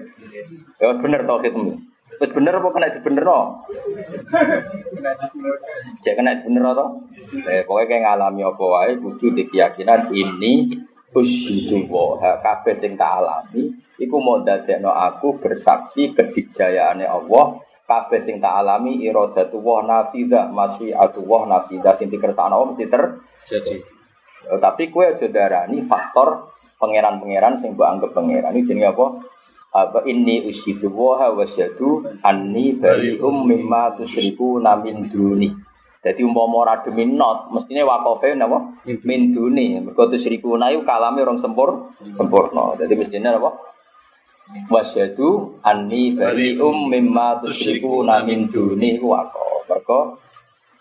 [0.78, 1.91] Ya bener tauhidmu
[2.22, 3.66] Wis bener apa kena dibenerno?
[6.06, 6.86] Cek kena dibener to?
[7.50, 10.70] Eh pokoke kayak ngalami apa wae kudu keyakinan ini
[11.12, 18.40] usyidu wa kabeh sing tak alami iku mau dadekno aku bersaksi kedikjayaane Allah kabeh sing
[18.40, 23.78] tak alami iradatu wa nafida masih atu wa nafida sing dikersakno Allah mesti terjadi.
[24.62, 28.54] Tapi kue aja darani faktor pangeran-pangeran sing mbok anggap pangeran.
[28.56, 29.06] Ini jenenge apa?
[29.72, 35.48] Apa ini usyidu wa wasyadu anni bari'um mimma tusyriku namin duni.
[36.02, 38.76] Jadi umpama ora demi not mestine wakofe napa?
[39.08, 39.80] Min duni.
[39.80, 42.76] Mergo tusyriku na iku kalame orang sempur sempurna.
[42.76, 43.56] Jadi mestine apa
[44.68, 49.00] wasyadu anni bari'um mimma tusyriku namin duni.
[49.00, 49.72] Iku wakof.
[49.72, 50.20] Mergo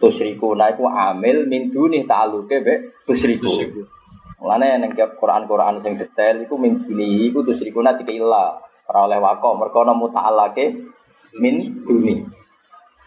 [0.03, 2.75] tusyriku na iku amil min duni ta'aluke be
[3.07, 3.47] tusyriku
[4.41, 9.55] Mulane ning Quran-Quran sing detail iku min duni iku tusyriku na dikeila Ora oleh wako,
[9.55, 10.65] mergo nemu ta'alake
[11.39, 12.27] min duni.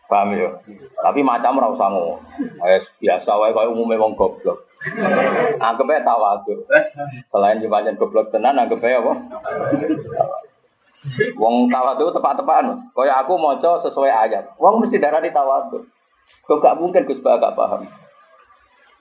[0.08, 0.48] Paham ya?
[1.04, 2.24] Tapi macam ora usah ngono.
[3.04, 4.64] biasa wae koyo umume wong goblok.
[5.60, 6.56] Anggap ae tawadhu.
[7.28, 9.14] Selain dipancen goblok tenan anggap ae apa?
[11.36, 12.80] Wong tawadhu tepat-tepakan.
[12.96, 14.56] Kaya aku maca sesuai ayat.
[14.56, 15.84] Wong mesti darani tawadhu.
[16.48, 17.84] Kok gak mungkin Gus gak paham.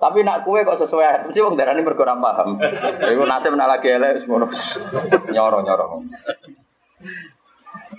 [0.02, 2.58] Tapi nak kue kok sesuai ayat, mesti wong darani mergo paham.
[3.06, 4.50] Iku nasib nak lagi elek ngono.
[5.30, 6.02] Nyoro-nyoro.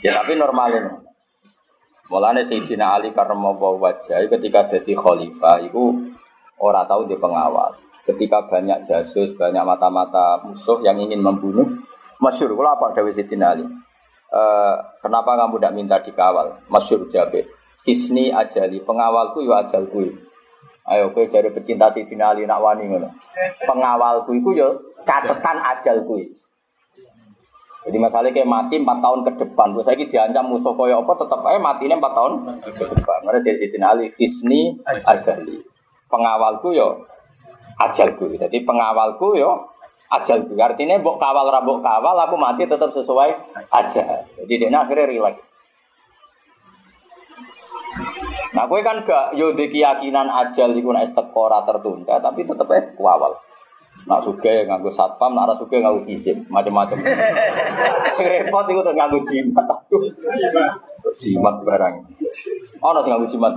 [0.04, 1.02] Ya tapi normalin.
[2.12, 6.14] Mulane Sayyidina Ali karena mau wajah ketika jadi khalifah itu
[6.60, 7.74] orang tahu dia pengawal.
[8.04, 11.64] Ketika banyak jasus, banyak mata-mata musuh yang ingin membunuh,
[12.20, 12.52] masyur.
[12.52, 13.64] Kalau apa Dewi Sayyidina Ali?
[14.28, 14.42] E,
[15.00, 16.60] kenapa kamu tidak minta dikawal?
[16.68, 17.48] Masyur jabe.
[17.88, 20.12] Hisni ajali, pengawalku ya ajalku.
[20.84, 22.92] Ayo kowe jare pecinta Sidina Ali nak wani.
[23.64, 24.68] Pengawalku iku yo
[25.08, 26.20] catetan ajalku.
[27.84, 29.68] Jadi masalahnya kayak mati 4 tahun ke depan.
[29.76, 33.20] Terus saya diancam musuh koyo apa tetap aja matinya 4 tahun ke depan.
[33.28, 35.60] Karena jadi Sidina Ali Hisni Ajali.
[36.08, 37.04] Pengawalku yo
[37.84, 38.32] ajalku.
[38.40, 39.68] Jadi pengawalku yo
[40.10, 40.56] ajalku.
[40.56, 43.30] Artinya mbok kawal rabok kawal aku mati tetap sesuai
[43.68, 44.04] aja.
[44.40, 45.36] Jadi dia akhirnya relax.
[48.54, 52.70] Nah, gue kan gak yo di keyakinan ajal iku nek teko ora tertunda, tapi tetep
[52.70, 53.34] aja kuawal.
[54.04, 57.00] Nak suge nganggo satpam, nak ora suge nganggo izin, macam-macam.
[58.16, 59.68] Sing repot iku tuh nganggo jimat.
[61.24, 61.96] Jimat barang.
[62.84, 63.54] Ono sing nganggo jimat.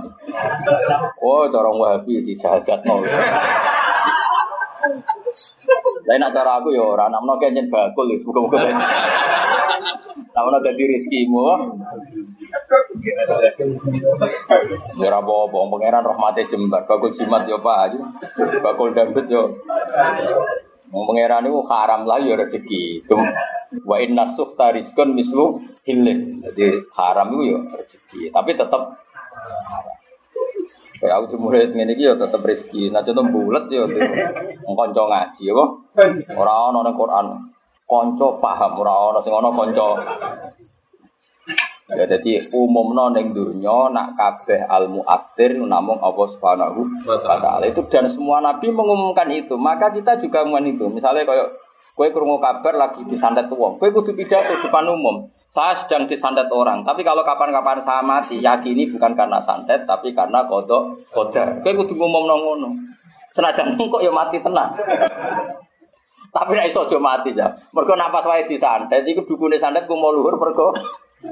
[1.19, 3.03] Oh, cara Wahabi dijahatno.
[6.07, 8.71] Lain nak cara aku ya ora nak menawa kenyen bakul wis muga-muga.
[10.33, 11.41] Nak menawa dadi rezekimu.
[14.97, 17.99] Ya ora apa-apa, wong pangeran rahmate jembar, bakul jimat yo Pak aja.
[18.61, 19.57] Bakul dangdut yo.
[20.93, 23.05] Wong pangeran niku haram lah ya rezeki.
[23.83, 26.41] Wa inna suhta rizqun mislu hilin.
[26.45, 28.97] Jadi haram itu ya rezeki, tapi tetap
[30.97, 32.89] Kayak aku di murid ini ya tetap rezeki.
[32.89, 33.85] Nah contoh bulat ya,
[34.65, 35.53] konco ngaji ya,
[36.33, 37.25] orang orang Quran,
[37.87, 39.89] konco paham, orang orang sing ono konco.
[41.87, 47.63] Ya jadi umum neng dunia nak kabeh al muathir namung Allah subhanahu wa taala.
[47.63, 49.55] Itu dan semua nabi mengumumkan itu.
[49.55, 50.85] Maka kita juga mengumumkan itu.
[50.91, 51.47] Misalnya kayak
[51.95, 55.31] kue kurungu kabar lagi disandat uang kue kudu pidato depan umum.
[55.47, 56.83] Saya sedang disandat orang.
[56.83, 61.63] Tapi kalau kapan-kapan saya mati yakini bukan karena santet tapi karena kodok kodar.
[61.63, 62.75] Kue kudu ngumum nongono
[63.37, 64.73] senajan kok ya mati tenang
[66.37, 70.13] tapi nek iso aja mati ya mergo napas wae disantet iku dukune santet ku mau
[70.13, 70.69] luhur mergo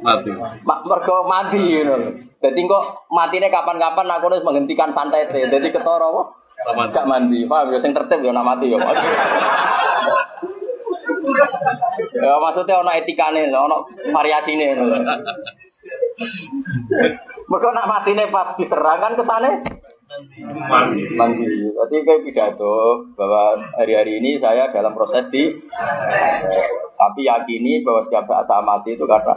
[0.02, 0.34] mati.
[0.66, 2.18] Ma, mergo mati ngono.
[2.42, 5.30] Dadi kok matine kapan-kapan aku harus menghentikan santet.
[5.30, 6.24] Dadi ketara apa?
[6.90, 7.46] Gak mandi.
[7.46, 8.82] Paham ya sing tertib ya nak mati ya.
[12.16, 14.98] ya maksudnya ono etikane, ono variasine ngono.
[17.46, 19.62] Mergo nak matine pas diserang kan kesane
[20.06, 21.02] Mati.
[21.18, 21.66] mandi.
[21.74, 25.50] Jadi kayak pidato bahwa hari-hari ini saya dalam proses di
[26.94, 29.34] tapi yakini bahwa setiap saat saya mati itu karena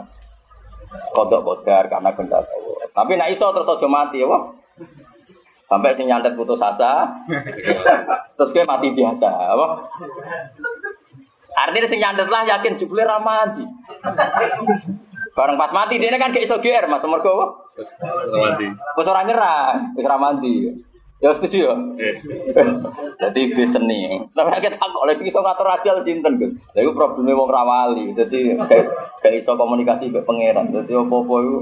[1.11, 2.85] kodok kodar karena Allah.
[2.93, 4.45] Tapi nak iso terus aja mati ya, wah.
[5.65, 7.05] Sampai sing nyantet putus asa,
[8.37, 9.85] terus kayak mati biasa, apa?
[11.53, 13.61] Artinya sing nyantet lah yakin jebule ra mati.
[15.39, 17.63] Bareng pas mati dia kan gak iso GR Mas mergo?
[17.71, 17.95] Terus
[18.35, 18.67] mati.
[18.99, 20.67] Wis ora nyerah, wis ora mati.
[21.19, 21.75] Ya setuju ya?
[21.99, 22.15] Eh,
[23.23, 24.19] Jadi gue seni.
[24.35, 26.51] Tapi kita takut oleh sing iso ngatur ajal sinten kan.
[26.75, 28.11] Lha iku probleme wong ra wali.
[28.11, 28.51] Dadi
[29.23, 30.75] gak iso komunikasi mbek pangeran.
[30.75, 31.59] Dadi apa-apa iku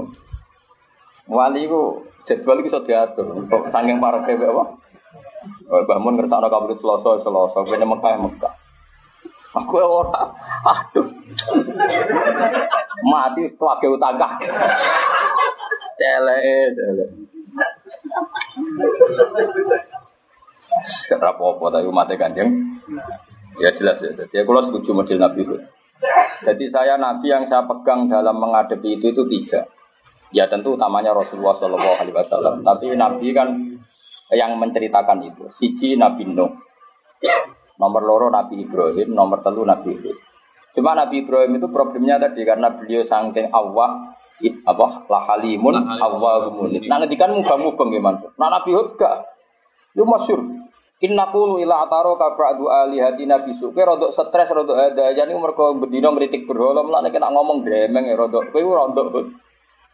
[1.30, 3.46] wali iku jadwal iku iso diatur.
[3.70, 4.64] Saking pareke mbek apa?
[5.86, 8.67] Bangun ngersakno kabut Selasa Selasa kene Mekah Mekah.
[9.58, 10.22] Aku ora.
[10.62, 11.06] Aduh.
[13.10, 14.52] Mati tuake utang kakek.
[15.98, 17.08] Celek, celek.
[21.08, 22.50] Gak apa-apa tapi umatnya kanjeng
[23.58, 25.58] Ya jelas ya Jadi aku setuju model Nabi Hud
[26.44, 29.64] Jadi saya Nabi yang saya pegang dalam menghadapi itu itu tiga
[30.30, 33.48] Ya tentu utamanya Rasulullah Shallallahu Alaihi Wasallam Tapi Nabi kan
[34.30, 36.52] yang menceritakan itu Siji Nabi Nuh
[37.78, 40.18] Nomor loro Nabi Ibrahim Nomor telu Nabi Hud
[40.74, 43.50] Cuma Nabi Ibrahim itu problemnya tadi Karena beliau sangking
[44.42, 46.78] i- apa lahalimun awwahumun.
[46.86, 48.30] Nah ngedikan mubang-mubang Mansur.
[48.38, 49.26] Nah Nabi Hud gak.
[49.94, 50.40] Itu masyur.
[50.98, 53.70] Inna qulu ila ataro ka ba'du alihatina bisu.
[53.70, 58.18] Kowe rodok stres rodok ada jadi mergo bendino ngritik berhala mulane kena ngomong gremeng ya
[58.18, 58.50] rodok.
[58.50, 59.26] Kowe rodok Hud.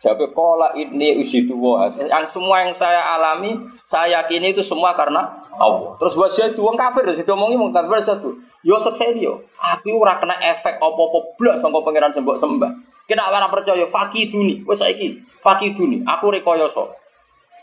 [0.03, 1.57] Jabe kola ini usidu.
[1.89, 3.57] Yang semua yang saya alami,
[3.89, 5.23] saya yakini itu semua karena
[5.57, 5.97] Allah.
[5.97, 8.37] Terus buat saya wong kafir, saya omongi wong kafir satu.
[8.65, 9.45] Yo sukses yo.
[9.61, 12.73] Aku ora kena efek apa-apa blas sangka pangeran sembok sembah.
[13.05, 14.65] Kena ora percaya fakiduni.
[14.65, 16.01] Wes saiki fakiduni.
[16.09, 16.97] Aku rekoyoso.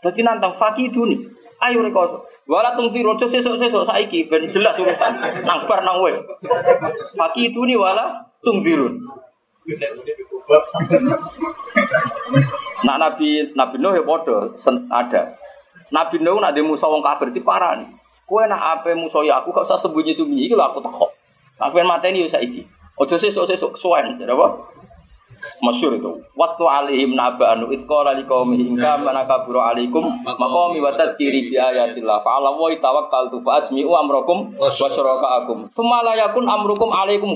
[0.02, 1.26] Dadi nantang fakiduni.
[1.62, 2.26] Ayo rekoso.
[2.50, 5.46] Wala tung tiro sesuk-sesuk saiki ben jelas urusan.
[5.46, 6.18] Nang bar nang wis.
[7.18, 8.98] Fakiduni wala tung dirun.
[12.82, 14.58] Nah Nabi Nabi Nuh ya podo
[14.90, 15.22] ada.
[15.94, 17.86] Nabi Nuh nak di musuh wong kafir diparani.
[18.26, 21.12] Kowe nak ape musuh ya aku gak usah sembunyi-sembunyi iki lho aku takok.
[21.62, 22.66] Aku pengen mateni yo saiki.
[22.98, 24.48] Ojo sesuk-sesuk suwen, apa?
[25.62, 26.12] Masyur itu.
[26.38, 32.38] Waktu alaihim naba'anu itqala liqaumihi in kana kaburu alaikum maqami wa tadhkiri bi ayatillah fa
[32.38, 35.66] ala wa tawakkaltu fa ajmi'u amrakum wa syurakaakum.
[35.74, 37.34] Tsumma la yakun amrukum alaikum.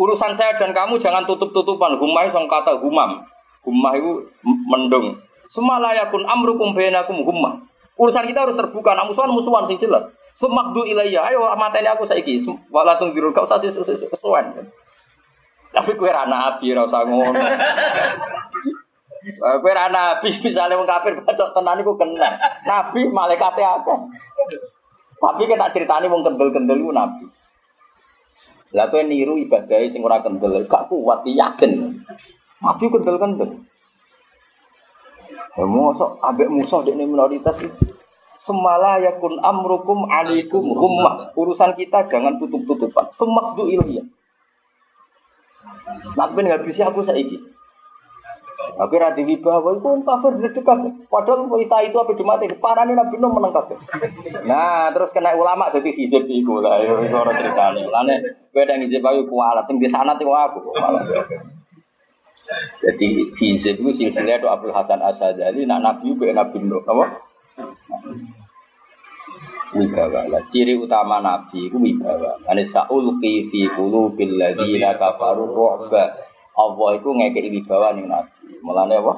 [0.00, 2.00] Urusan saya dan kamu jangan tutup-tutupan.
[2.00, 3.20] Hummah itu kata humam.
[3.60, 4.24] Hummah itu
[4.64, 5.12] mendung.
[5.52, 7.60] Tsumma la yakun amrukum bainakum hummah.
[8.00, 10.08] Urusan kita harus terbuka, nah musuhan musuhan sing jelas.
[10.40, 12.40] Semakdu ilayya, ayo mateni aku saiki.
[12.72, 14.56] Walatung dirul kau sasi kesuwen.
[15.70, 17.36] Tapi kue ra nabi ra usah ngono.
[19.60, 22.40] Kue ra nabi misale wong kafir bacok tenan iku kena.
[22.64, 23.98] Nabi malaikate akeh.
[25.20, 27.28] Tapi kita ceritani wong kendel-kendel nabi.
[28.70, 31.98] Lah kowe niru ibadah sing ora kendel, gak kuat yakin.
[32.62, 33.50] Nabi kendel-kendel.
[35.58, 37.58] Ya mosok ambek musuh dekne minoritas.
[38.40, 41.34] Semala yakun amrukum alaikum hummah.
[41.34, 43.10] Urusan kita jangan tutup-tutupan.
[43.12, 44.06] Semakdu ilmiah.
[46.16, 47.36] Nak ben ngabisi aku saiki.
[48.76, 50.78] Tapi radi wibawa itu kafir dekat.
[51.10, 53.78] Padahal wanita itu apa cuma tadi parane Nabi Nuh kafir.
[54.46, 57.82] Nah, terus kena ulama jadi hizib iku lah ya iku ora critane.
[57.86, 58.14] Lane
[58.50, 60.70] kowe ndang hizib ayo kualat sing di sana teng aku.
[62.82, 67.04] Jadi hizib itu silsilah do Abdul Hasan Asyadzali nak Nabi ku Nabi Nuh, apa?
[69.70, 70.42] Wibawa lah.
[70.50, 72.34] Ciri utama Nabi itu wibawa.
[72.50, 76.26] Ane saulqi fi qulubil ladzina kafaru ru'ba.
[76.58, 78.39] Allah itu ngekei wibawa ning Nabi.
[78.62, 79.14] Mulane apa?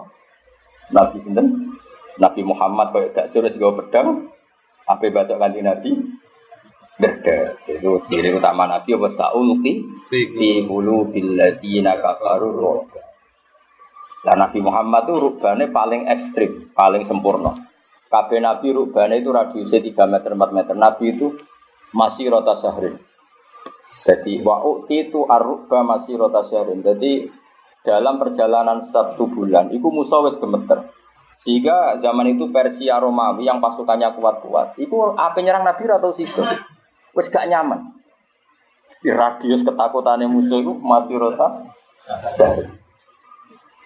[0.93, 1.77] Nabi sinten?
[2.21, 4.29] Nabi Muhammad koyo gak suruh sego pedang.
[4.85, 5.91] Apa baca kanthi Nabi?
[7.01, 7.57] Derde.
[7.67, 12.87] Itu ciri utama Nabi apa saulqi fi qulubil ladzina kafaru.
[14.23, 17.51] Lah Nabi Muhammad itu rubane paling ekstrim, paling sempurna.
[18.07, 20.75] Kabeh Nabi rubane itu radiusnya 3 meter 4 meter.
[20.79, 21.35] Nabi itu
[21.91, 23.01] masih rota syahrin.
[24.07, 26.87] Jadi wa itu arruba masih rota syahrin.
[26.87, 27.27] Jadi
[27.83, 30.87] dalam perjalanan satu bulan itu Musa wis gemeter.
[31.43, 36.39] Sehingga zaman itu Persia Romawi yang pasukannya kuat-kuat, itu apa nyerang Nabi atau situ?
[37.19, 37.99] Wis gak nyaman.
[39.03, 41.67] Di radius ketakutannya musuh itu masih rota.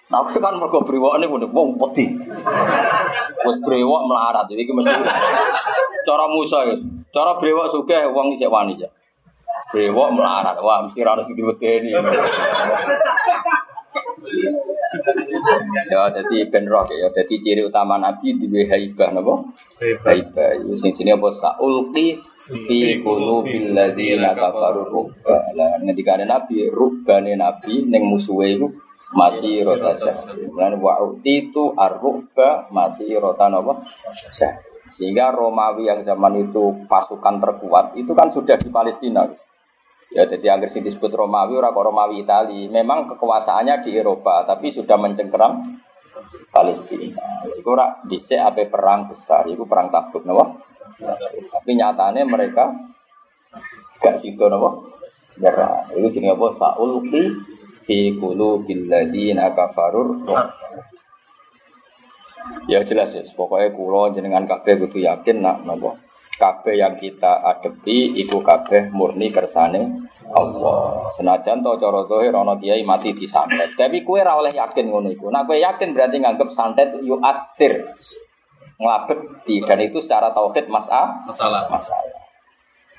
[0.07, 2.13] Nah, aku kan mergo brewok ini udah wong peti.
[3.41, 4.93] Wes brewok melarat, jadi mesti
[6.05, 6.77] cara Musa ya.
[7.09, 8.89] Cara brewok sugih wong isih wani ya.
[9.73, 11.97] Melarat, wah mesti harus diwedeni.
[15.87, 17.07] Ya, jadi ben roh ya.
[17.11, 19.33] Jadi ciri utama Nabi duwe haibah napa?
[19.79, 20.57] Haibah.
[20.63, 21.29] Iku sing jenenge apa?
[21.35, 22.17] Saulqi
[22.67, 25.51] fi qulubil ladzina kafaru rubba.
[25.55, 28.67] Lah ngendikane Nabi, rubbane Nabi ning musuhe iku
[29.15, 30.47] masih rota syahri.
[30.51, 33.83] Mulane wa itu arruba masih rota napa?
[34.11, 34.65] Syahri.
[34.87, 39.27] Sehingga Romawi yang zaman itu pasukan terkuat itu kan sudah di Palestina.
[40.07, 42.71] Ya jadi sing disebut Romawi ora kok Romawi Itali.
[42.71, 45.83] Memang kekuasaannya di Eropa tapi sudah mencengkeram
[46.47, 47.43] Palestina.
[47.59, 50.55] Itu ora dhisik ape perang besar, itu perang Tabuk napa?
[51.51, 52.71] Tapi nyatanya mereka
[53.99, 54.79] gak sido napa?
[55.37, 55.91] Nyerah.
[55.91, 56.47] Itu jenenge apa?
[56.55, 57.23] Saulqi
[57.83, 60.23] fi qulubil ladzina kafarur
[62.67, 66.06] Ya jelas ya, pokoknya kulo jenengan kabeh kudu yakin nak napa
[66.37, 71.09] kabeh yang kita adepi iku kabeh murni kersane Allah.
[71.11, 73.73] Senajan to cara zahir ana kiai mati disantet.
[73.73, 75.33] Tapi kue ora oleh yakin ngono iku.
[75.33, 77.81] Nah kue yakin berarti nganggep santet yu asir.
[78.77, 81.65] Nglabeti dan itu secara tauhid mas'ah Masalah.
[81.73, 82.17] masalah.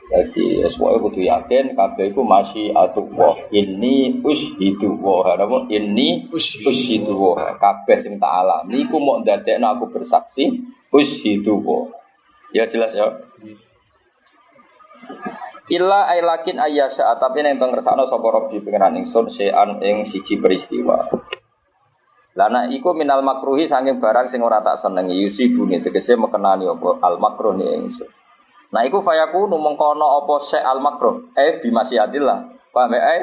[0.08, 3.28] Jadi semuanya kudu yakin kabeh iku masih atullah.
[3.52, 9.92] Ini ushidu wa napa ini ushidu wa kabeh sing tak alami iku mau ndadekno aku
[9.92, 11.84] bersaksi ushidu wa.
[12.52, 13.06] Ya jelas ya.
[15.68, 20.96] Illa ailakin ayyasha tapi nek teng kersane sapa Rabbi pengenan ingsun sean ing siji peristiwa.
[22.32, 27.20] Lana iku minal makruhi saking barang sing ora tak senengi yusibuni tegese mekenani apa al
[27.20, 28.08] makruh ni ingsun.
[28.72, 32.38] Nah iku fayaku mengkono apa se al makruh eh bimasiatillah.
[32.72, 33.00] Paham ya?
[33.20, 33.22] Eh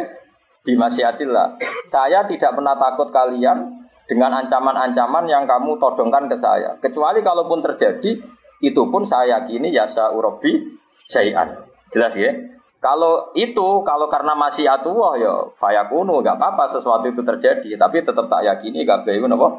[0.69, 1.57] bimasiatillah.
[1.89, 6.77] Saya tidak pernah takut kalian dengan ancaman-ancaman yang kamu todongkan ke saya.
[6.77, 8.21] Kecuali kalaupun terjadi
[8.63, 10.79] itu pun saya yakini yasa urobi
[11.11, 11.65] syai'an.
[11.91, 12.31] Jelas ya?
[12.79, 18.29] Kalau itu, kalau karena masih atuah ya fayakunu, nggak apa-apa sesuatu itu terjadi, tapi tetap
[18.29, 19.49] tak yakini gak boleh apa?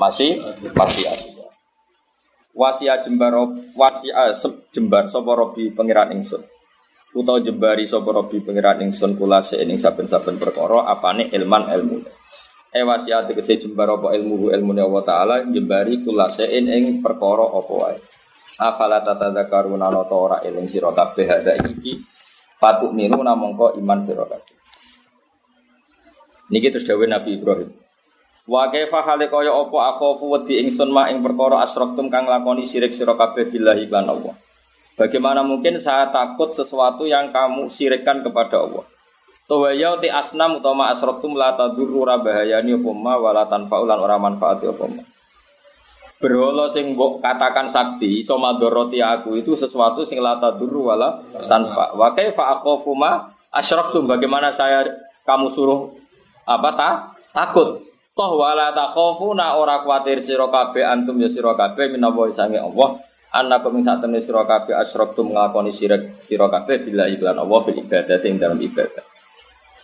[0.00, 0.40] Masih
[0.72, 1.40] masih atuah.
[2.50, 3.30] Wasia jembar
[3.78, 4.34] wasia
[4.74, 6.42] jembar sapa robi pangeran ingsun.
[7.14, 12.02] Utawa jembari sapa robi pangeran ingsun kula ing saben-saben perkara apane ilman ilmu.
[12.74, 17.98] E wasia tegese jembar apa ilmu ilmu Allah taala jembari kula ing perkara apa wae.
[18.60, 21.96] Afala tatadzakaruna nata ora eling sira kabeh hada iki
[22.60, 24.56] fatuk minu namangka iman sira kabeh.
[26.52, 27.72] Niki terus dawuh Nabi Ibrahim.
[28.44, 32.92] Wa kaifa hale kaya apa akhafu wedi ingsun ma ing perkara asraktum kang lakoni sirik
[32.92, 34.36] sira kabeh billahi lan Allah.
[35.00, 38.84] Bagaimana mungkin saya takut sesuatu yang kamu sirikkan kepada Allah?
[39.48, 44.84] Tawaya ti asnam utama asraktum la tadurru bahayani apa ma wala tanfa'ulan ora manfaati apa
[44.84, 45.02] ma.
[46.20, 51.16] Berhala sing mbok katakan sakti iso madharati aku itu sesuatu sing la tadurru wala
[51.48, 51.96] tanfa.
[51.96, 54.84] Wa kaifa akhafu ma asyraktum bagaimana saya
[55.24, 55.88] kamu suruh
[56.44, 56.90] apa ta?
[57.32, 57.80] Takut.
[58.12, 63.00] Toh wala takhafuna ora kuwatir sira kabeh antum ya sira kabeh minawa sange Allah
[63.32, 68.20] annakum ing satemene sira kabeh asyraktum nglakoni syirik sira kabeh bila iklan Allah fil ibadah
[68.20, 69.04] ing dalam ibadah.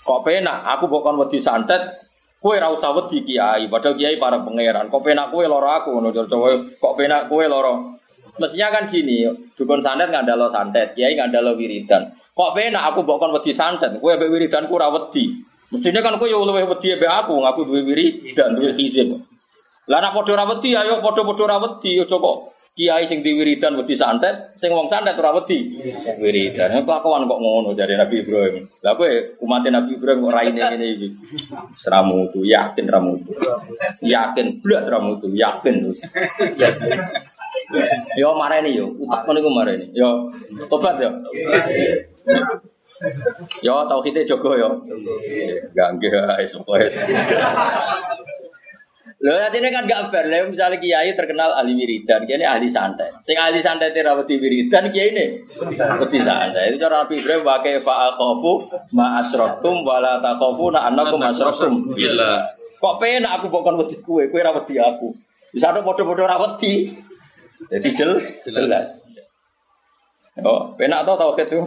[0.05, 2.06] Kok penak aku bukan wedi santet
[2.37, 4.93] Kue ra usah wedi kiai, padahal kiai para pangeran.
[4.93, 7.97] Kok penak kue loro aku ngono coba kok penak kue loro.
[8.37, 9.25] Mestinya kan gini,
[9.57, 12.13] dukun santet ngandalo santet, kiai ngandalo wiridan.
[12.37, 15.33] Kok penak aku mbok kon wedi santet, kowe mbek wiridanku ra wedi.
[15.73, 19.17] Mestinya kan kowe yo luwih wedi mbek aku, aku duwe wiridan, duwe hizib.
[19.89, 24.53] Lah nek padha ra ayo padha-padha ra wedi aja kok kiai sing diwiridan wedi santet,
[24.61, 25.81] sing wong santet ora wedi
[26.21, 26.85] wiridan.
[26.85, 28.69] Kok aku kok ngono jare Nabi Ibrahim.
[28.85, 29.09] Lah kowe
[29.41, 31.09] umat Nabi Ibrahim kok raine ngene iki.
[31.81, 33.33] Seramu tu yakin ramu tu.
[34.05, 36.05] Yakin blas ramu tu, yakin terus.
[38.21, 39.91] Yo mareni yo, utak niku mareni.
[39.91, 40.23] Yo
[40.71, 41.11] tobat yo.
[43.65, 44.71] Yo tauhide jogo yo.
[45.75, 46.95] Enggak wis wis.
[49.17, 50.29] Lho ini kan gak fair.
[50.29, 53.09] Lah misalnya kiai terkenal ahli wiridan, kiai ini ahli santai.
[53.25, 56.69] Sing ahli santai terawati wiridan kiai ini seperti santai.
[56.69, 61.25] Itu cara Nabi Ibrahim pakai fa'al khofu ma asrokum wa la takhafuna annakum.
[61.97, 65.09] Bila Kok penak aku bukan wedi kue, kue ra wedi aku.
[65.49, 66.93] Bisa ada podo-podo ra wedi.
[67.73, 69.01] Jadi jel, jelas.
[70.45, 71.65] Oh, penak tau tau itu.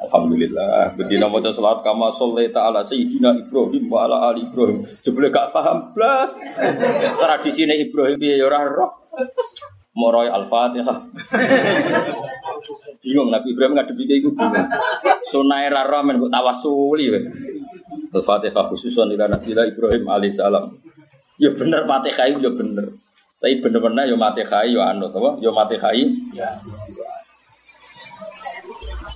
[0.00, 0.96] Alhamdulillah.
[0.96, 4.80] Bedina maca salat kama shollaita ala sayyidina Ibrahim wa ala ali Ibrahim.
[5.04, 6.32] Jebule gak paham blas.
[7.20, 8.88] Tradisine Ibrahim piye ya ora roh.
[10.32, 10.98] Al-Fatihah.
[13.00, 14.68] bingung Nabi Ibrahim ngadepi iku bingung.
[15.28, 16.16] Sunai ra roh men.
[18.10, 20.80] Al-Fatihah khususon ila Nabi Ibrahim alaihissalam.
[21.36, 22.86] Ya bener itu ya bener.
[23.40, 25.36] Tapi bener-bener ya Fatihah ya anut apa?
[25.44, 25.92] Ya Fatihah.
[26.32, 26.56] Ya.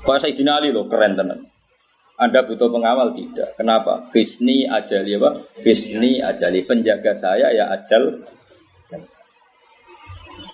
[0.05, 1.41] Kalau Sayyidina Ali loh keren tenan.
[2.15, 3.57] Anda butuh pengawal tidak?
[3.59, 4.07] Kenapa?
[4.15, 5.35] Hisni ajali apa?
[5.67, 8.23] Hisni ajali penjaga saya ya ajal.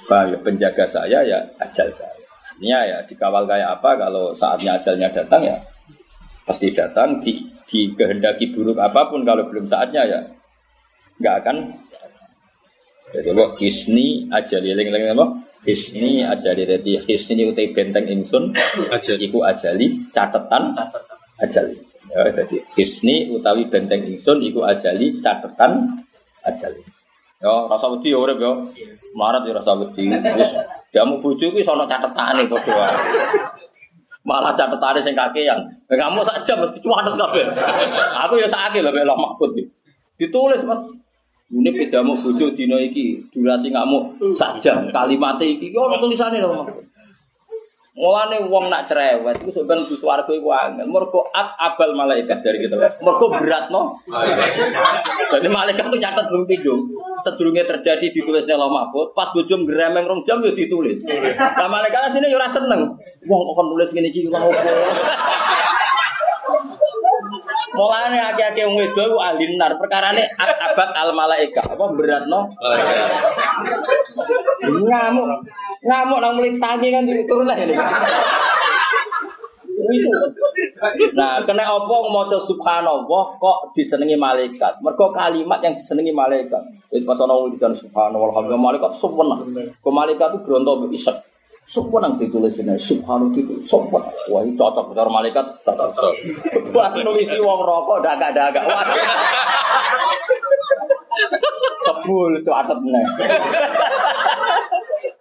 [0.08, 2.14] Bah, ya penjaga saya ya ajal saya.
[2.60, 5.56] Artinya ya dikawal kayak apa kalau saatnya ajalnya datang ya
[6.44, 10.20] pasti datang di, di kehendaki buruk apa pun kalau belum saatnya ya
[11.22, 11.56] nggak akan
[13.14, 18.52] jadi apa hisni ajali eling-eling apa hisni ajali jadi hisni utai benteng insun.
[18.88, 19.28] Ajali.
[19.28, 20.72] iku ajali catatan.
[21.40, 21.76] Ajali.
[22.10, 26.04] Ya jadi hisni utawi benteng insun iku ajali catatan
[26.44, 26.82] ajali.
[27.40, 28.52] Ya rasa wedi ya urip ya.
[29.16, 30.12] Marat ya rasa wedi.
[30.12, 30.50] Wis
[30.92, 32.96] jamu bojo iki sono catetane padha wae.
[34.20, 35.56] Malah catetane sing kakean.
[35.88, 37.44] Kamu sak jam mesti cuatet kabeh.
[38.28, 39.56] Aku ya sakake lho mek Mahfud
[40.20, 40.84] ditulis Mas
[41.50, 46.90] ini pejamu bojo dino iki durasi ngamuk sak jam kalimat iki ono tulisane Mahfud
[48.00, 50.88] Mulane wong nak cerewet iku sampeyan mlebu swarga iku angel.
[50.88, 52.78] Mergo at abal malaikat dari kita.
[53.02, 53.98] Mergo beratno.
[55.36, 56.80] Jadi malaikat tuh nyatet bung pindho.
[57.20, 61.04] Sedurunge terjadi ditulis ning Allah Mahfud, pas bojo ngremeng rong jam yo ditulis.
[61.36, 62.88] Lah malaikat sini yo ora seneng.
[63.28, 64.40] Wong kok nulis ngene iki lha?
[67.70, 69.78] Mulane akeh-akeh wong wedo iku ahli nar.
[69.78, 71.62] Perkarane abad al malaika.
[71.62, 72.50] Apa beratno?
[74.66, 75.26] Ngamuk.
[75.86, 77.74] Ngamuk nang mulai tangi kan turun lah ini.
[81.16, 84.82] Nah, kena apa maca subhanallah kok disenengi malaikat?
[84.84, 86.60] Mergo kalimat yang disenengi malaikat.
[86.92, 89.46] Itu pas ana wiridan subhanallah malaikat suwenang.
[89.80, 90.98] Kok malaikat itu gronto mbek
[91.70, 91.86] isek.
[91.86, 94.02] Suwenang ditulis ini subhanallah itu suwenang.
[94.30, 96.12] Wah, ini cocok cara malaikat cocok.
[96.74, 98.66] Buat nulis wong rokok dagak-dagak.
[101.80, 103.04] Kebul cuatet meneh.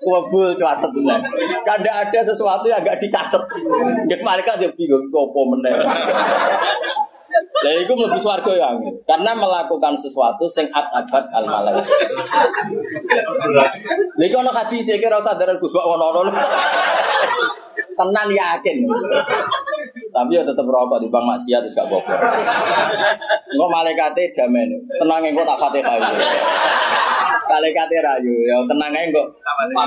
[0.02, 1.20] Kebul cuatet meneh.
[1.62, 3.42] Kada ada sesuatu yang agak dicatet.
[4.10, 5.74] Nggih malaikat dia bingung iku apa meneh.
[7.66, 8.70] Lah iku mlebu swarga ya.
[9.04, 11.86] Karena melakukan sesuatu sing abad al malaikat.
[14.18, 16.32] Lha iku ana hadis iki ora sadar Gus ono-ono.
[17.98, 18.78] Tenan yakin.
[20.10, 22.14] Tapi ya tetep rokok di bang maksiat wis gak apa-apa.
[23.54, 24.70] Engko malaikate damen.
[24.90, 25.98] Tenang engko tak Fatihah.
[27.50, 29.24] Malaikate rayu, ya tenang engko.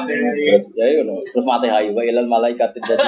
[0.06, 1.22] Terus ya ngono.
[1.26, 3.06] Terus Fatihah wa ilal malaikat jadi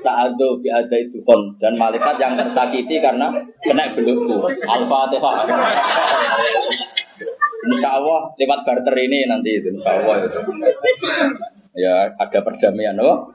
[0.00, 4.48] ta'adzu bi adai tuhon dan malaikat yang tersakiti karena kena belukku.
[4.64, 5.34] Al-Fatihah.
[7.66, 10.38] Insya Allah lewat barter ini nanti itu Insya Allah itu
[11.76, 13.28] ya ada perdamaian oh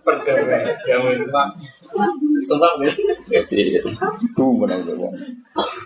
[2.41, 2.91] Senang ya.
[3.27, 5.07] jadi itu itu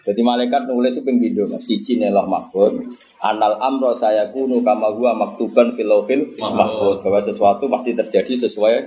[0.05, 1.65] Jadi malaikat nulis itu ping pindho Mas.
[1.65, 2.77] Siji nelah mahfud.
[3.25, 7.01] Anal amro saya kunu kama huwa maktuban fil lauhil mahfud.
[7.01, 8.85] Bahwa sesuatu pasti terjadi sesuai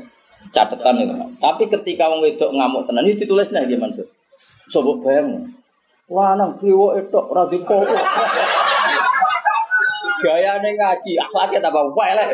[0.55, 1.15] catatan itu.
[1.43, 4.07] Tapi ketika wong wedok ngamuk tenan ini ditulis nah dia Mansur.
[4.71, 5.43] Coba bayang.
[6.09, 6.73] Lanang itu
[7.19, 7.99] ora dipopo.
[10.19, 12.29] Gayane ngaji, akhlaknya tambah elek.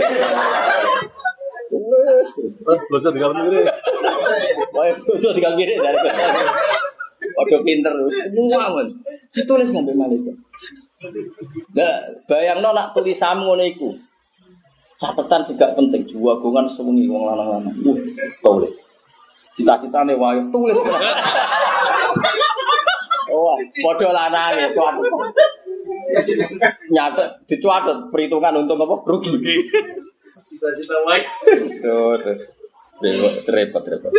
[2.91, 3.59] Belajar di kamar ini.
[4.75, 5.99] Wah, bojo tinggal mirip dari
[7.35, 8.89] Waduh pinter, men.
[9.35, 10.37] Ditulis ngambil malaikat.
[11.75, 11.95] Nah,
[12.31, 13.91] bayangno nak tulisamu ngono iku.
[14.95, 17.75] Catatan sih gak penting, jiwa gongan sewengi wong lanang-lanang.
[17.83, 17.99] Uh,
[18.39, 18.75] tulis.
[19.59, 20.79] Cita-citane wae tulis.
[23.35, 24.71] Oh, padha lanang ya.
[26.95, 28.95] Nyatet, dicuatut perhitungan untung apa?
[29.03, 29.67] Rugi.
[31.85, 32.17] Tuh.
[33.53, 34.13] Repot, repot.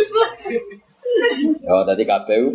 [1.66, 2.46] Oh, tadi KPU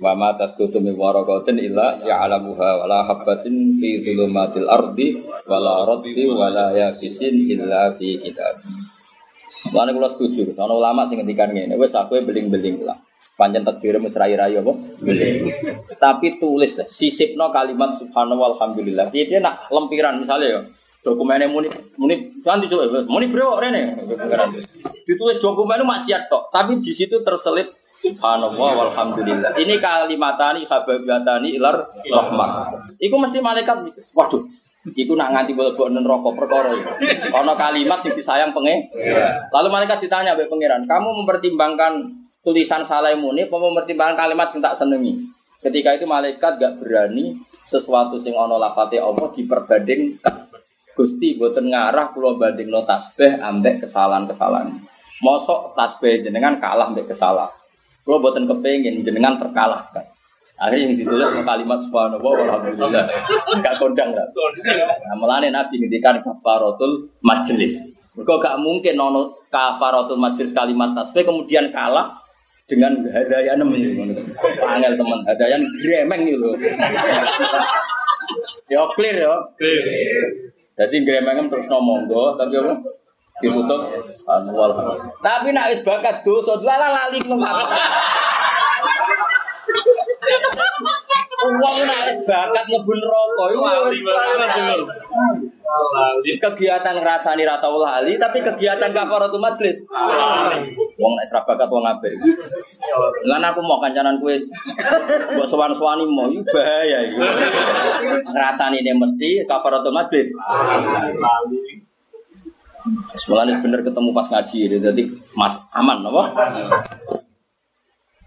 [0.00, 5.84] wa ma tasqutu min waraqatin illa ya'lamuha wa la habatin fi dhulumatil ardi wa la
[5.84, 8.56] raddi wa la yaqisin illa fi kitab.
[9.72, 13.00] Lan kula setuju, ana ulama sing ngendikan ngene, wis aku beling-beling lah.
[13.36, 14.72] Pancen takdir wis rai-rai apa?
[15.00, 15.48] Beling.
[15.96, 19.08] Tapi tulis deh, sisipno kalimat subhanallah walhamdulillah.
[19.08, 20.60] Piye dia nak lempiran misalnya ya.
[21.04, 21.68] Dokumennya muni
[22.00, 23.92] muni kan dicoba muni bro rene.
[25.04, 29.56] Ditulis dokumennya maksiat tok, tapi di situ terselip Subhanallah walhamdulillah.
[29.56, 32.50] Ini kalimatani hababiatani ilar rahmah.
[33.00, 33.80] Iku mesti malaikat
[34.12, 34.44] waduh.
[34.92, 37.08] Iku nak nganti boleh neraka perkara iki.
[37.32, 38.92] Ana kalimat sing disayang penge.
[39.48, 42.04] Lalu malaikat ditanya mbek pangeran, "Kamu mempertimbangkan
[42.44, 45.16] tulisan salah muni apa mempertimbangkan kalimat sing tak senengi?"
[45.64, 47.32] Ketika itu malaikat gak berani
[47.64, 50.43] sesuatu sing ana lafate Allah diperbandingkan.
[50.94, 54.70] Gusti boten ngarah kula bandingno tasbih ambek kesalahan-kesalahan.
[55.22, 57.50] Mosok tasbih jenengan kalah ambek kesalahan.
[58.04, 60.04] Kalau buatan kepengen jenengan terkalahkan.
[60.54, 63.04] Akhirnya yang ditulis kalimat subhanallah walhamdulillah.
[63.58, 64.22] Gak kondang lah.
[64.22, 67.74] Nah, mulane Nabi ngendikan kafaratul majelis.
[68.14, 72.14] Mereka gak mungkin nono kafaratul majelis kalimat tasbih kemudian kalah
[72.70, 73.98] dengan hadayan ini.
[74.62, 76.54] Angel teman hadayan gremeng loh.
[78.70, 79.34] Ya clear ya.
[80.74, 82.74] Jadi gremeng terus ngomong tapi apa?
[83.42, 83.82] ditutup
[84.30, 84.70] anwal
[85.18, 87.66] tapi nak wis bakat dosa lala lali kenapa
[91.44, 93.62] Uang nak bakat mlebu neraka iku
[96.24, 99.84] wis kegiatan ngrasani ra tau lali tapi kegiatan kafaratul majlis.
[100.96, 102.14] Wong nek ora bakat wong apik.
[103.28, 104.32] Lan aku mau kancanan kowe
[105.34, 107.18] mbok sowan-sowani mau iku bahaya iki
[108.32, 110.32] ngrasani mesti kafaratul majlis.
[113.16, 116.22] Semuanya bener ketemu pas ngaji jadi mas aman, apa?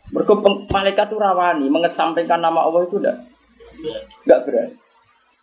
[0.07, 0.33] Mereka
[0.71, 3.17] malaikat itu rawani, mengesampingkan nama Allah itu enggak,
[4.23, 4.75] enggak berani.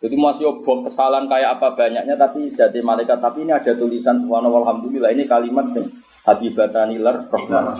[0.01, 3.17] Jadi masih obok kesalahan kayak apa banyaknya, tapi jadi malaikat.
[3.21, 5.85] Tapi ini ada tulisan subhanallah alhamdulillah ini kalimat sing
[6.25, 7.77] hadibatani lar rahman.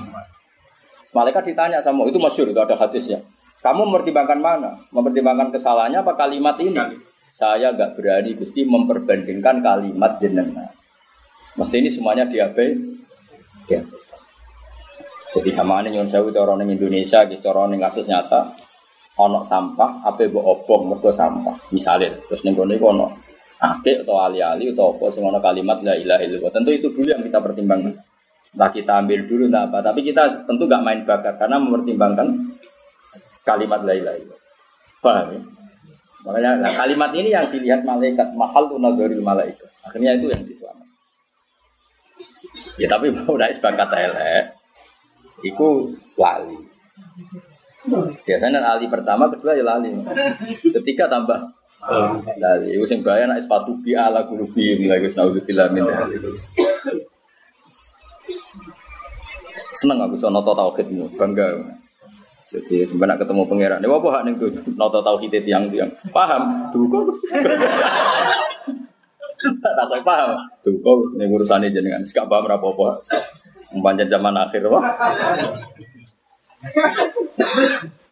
[1.14, 3.22] Malaikat ditanya sama itu masyur itu ada hadisnya.
[3.62, 4.78] Kamu mempertimbangkan mana?
[4.94, 7.02] Mempertimbangkan kesalahannya apa kalimat ini?
[7.34, 10.72] Saya enggak berani Gusti memperbandingkan kalimat jenengan.
[11.56, 12.78] Mesti ini semuanya diabe,
[13.68, 14.05] diabe.
[15.36, 18.56] Jadi kamane nyon sewu cara ning Indonesia gitu cara kasus nyata
[19.20, 21.56] ono sampah apa mbok obong sampah.
[21.76, 22.88] Misalnya terus ning kono iku
[23.56, 26.52] akeh atau ali-ali atau apa ono kalimat la ilaha illallah.
[26.56, 27.94] Tentu itu dulu yang kita pertimbangkan.
[28.56, 32.28] Nah kita ambil dulu nah apa, tapi kita tentu gak main bakar karena mempertimbangkan
[33.44, 34.44] kalimat la ilaha illallah.
[35.04, 35.42] Paham ya?
[36.26, 39.70] Makanya nah, kalimat ini yang dilihat malaikat mahal tunagoril malaikat.
[39.86, 40.88] Akhirnya itu yang diselamat.
[42.80, 44.44] Ya tapi mau udah sebakat elek,
[45.42, 45.68] itu
[46.16, 46.60] lali.
[48.26, 49.92] Biasanya lali pertama, kedua ya lali.
[50.62, 51.40] Ketika tambah
[52.40, 52.76] lali.
[52.76, 55.86] Itu yang bahaya nak sepatu bi ala kulubi lagi naudzubillah min
[59.76, 61.52] Seneng aku so noto tauhidmu, bangga.
[62.48, 66.72] Jadi sebenarnya ketemu pangeran, ini apa hak nih tuh noto tauhid tiang-tiang, paham?
[66.72, 67.12] Tuh kok.
[69.44, 70.40] Tak tahu paham.
[70.64, 72.00] Tuh kok ini urusannya jenengan.
[72.08, 72.88] Gak paham apa.
[73.80, 74.84] Panjang zaman akhir wah.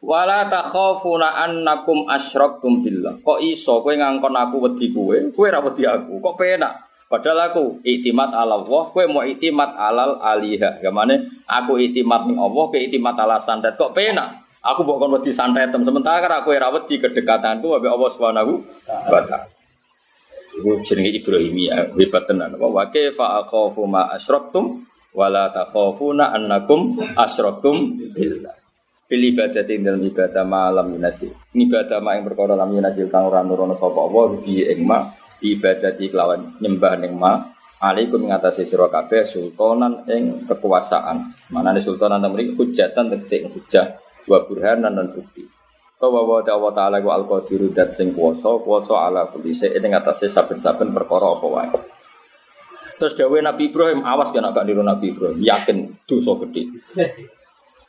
[0.03, 3.23] Wala takhafuna annakum asyraktum billah.
[3.23, 5.15] Kok iso kowe ngangkon aku wedi kowe?
[5.31, 6.19] Kowe ora wedi aku.
[6.19, 6.73] Kok penak?
[7.07, 10.83] Padahal aku itimat ala Allah, kowe mau itimat alal aliha.
[10.83, 13.79] Gamane aku itimat ning Allah, kowe itimat ala santet.
[13.79, 14.43] Kok penak?
[14.63, 18.51] Aku bukan wedi santetem sementara aku ora wedi kedekatanku ambek Allah Subhanahu
[18.87, 19.47] wa taala.
[20.53, 22.55] Iku jenenge Ibrahimiyah, hebat tenan.
[22.55, 28.57] Wa kaifa akhafu ma asyraktum wala takhafuna annakum asyraktum billah.
[29.03, 33.45] fil ibadah ing dalam ibadah malam yunasi ibadah ma ing perkara lam yunasi kang ora
[33.45, 34.99] nurono sapa apa bi ing ma
[35.43, 37.53] ibadah di kelawan nyembah ning ma
[37.83, 41.35] alaikum ngatasi sira kabeh sultanan ing kekuasaan.
[41.51, 45.43] Manane sultanan temri hujatan tegese hujah wa burhanan dan bukti.
[45.99, 50.95] Tawa wa ta'ala ta'ala wa al-qadiru dat sing kuwasa kuwasa ala shay'in ing atase saben-saben
[50.95, 51.69] perkara apa wae
[53.03, 56.71] Terus dawe Nabi Ibrahim, awas kan agak niru Nabi Ibrahim, yakin dosa gede.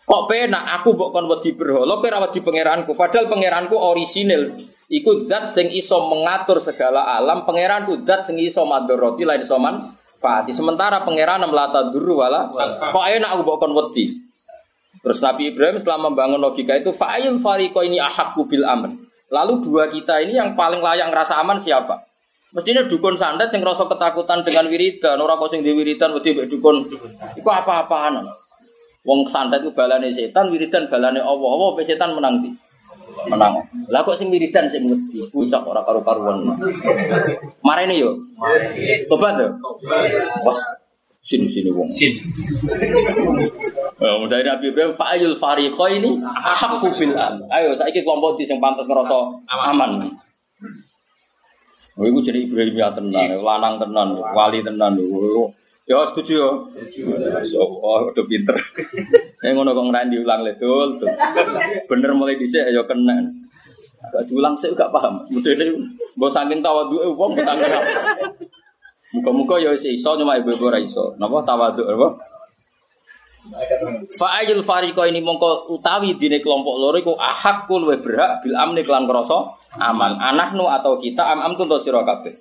[0.02, 4.58] Kok penak aku mbok kon wedi berhala kowe ora wedi pangeranku, padahal pangeranku orisinil.
[4.90, 10.50] Iku zat sing iso mengatur segala alam, pangeranku zat sing iso madharati lain iso manfaati.
[10.50, 14.18] Sementara pangeran melata duru wala kok enak aku mbok kon wedi.
[14.98, 18.98] Terus Nabi Ibrahim setelah membangun logika itu fa'il fariqo ini ahakku bil aman.
[19.30, 22.02] Lalu dua kita ini yang paling layak ngerasa aman siapa?
[22.54, 26.46] Mestinya dukun sandat yang ngerasa ketakutan dengan wiridan, orang kok sing di wiridan wedi mbek
[26.46, 26.86] dukun.
[27.34, 28.22] Iku apa-apaan.
[29.02, 31.50] Wong sandat itu balane setan, wiridan balane Allah.
[31.50, 32.54] Allah pe setan menang di.
[33.26, 33.58] Menang.
[33.90, 36.54] Lah kok sing wiridan sing wedi, bocah ora karu-karuan.
[37.66, 38.14] Marene yo.
[39.10, 39.50] Tobat yo.
[40.46, 40.62] Bos
[41.18, 41.90] sini sini wong.
[43.98, 47.42] Oh, dari Nabi Ibrahim fa'ayul fariqo ini ahakku bil am.
[47.50, 49.42] Ayo saiki kelompok di sing pantas ngerasa
[49.74, 50.06] aman.
[51.94, 54.98] Oh, iku jadi Ibrahim ya tenan, lanang tenan, wali tenan.
[54.98, 55.46] Oh,
[55.84, 56.48] Ya setuju ya.
[57.44, 58.56] So, oh, udah pinter.
[59.44, 60.96] Yang ngono kok ngrandi ulang le dul.
[61.84, 63.20] Bener mulai dhisik ya kena.
[64.00, 65.20] Agak diulang sih gak paham.
[65.28, 65.76] Mudene
[66.16, 67.68] mbok saking tawadhuke wong saking
[69.14, 71.12] Muka-muka ya wis iso cuma ibu-ibu ora iso.
[71.20, 72.08] Napa tawadhu apa?
[74.14, 79.04] Fa'ayul fariqo ini mongko utawi dine kelompok loro iku ahakul luwih berhak bil amni kelan
[79.04, 80.16] krasa aman.
[80.16, 82.32] Anahnu atau kita am am tuntu sira kabeh.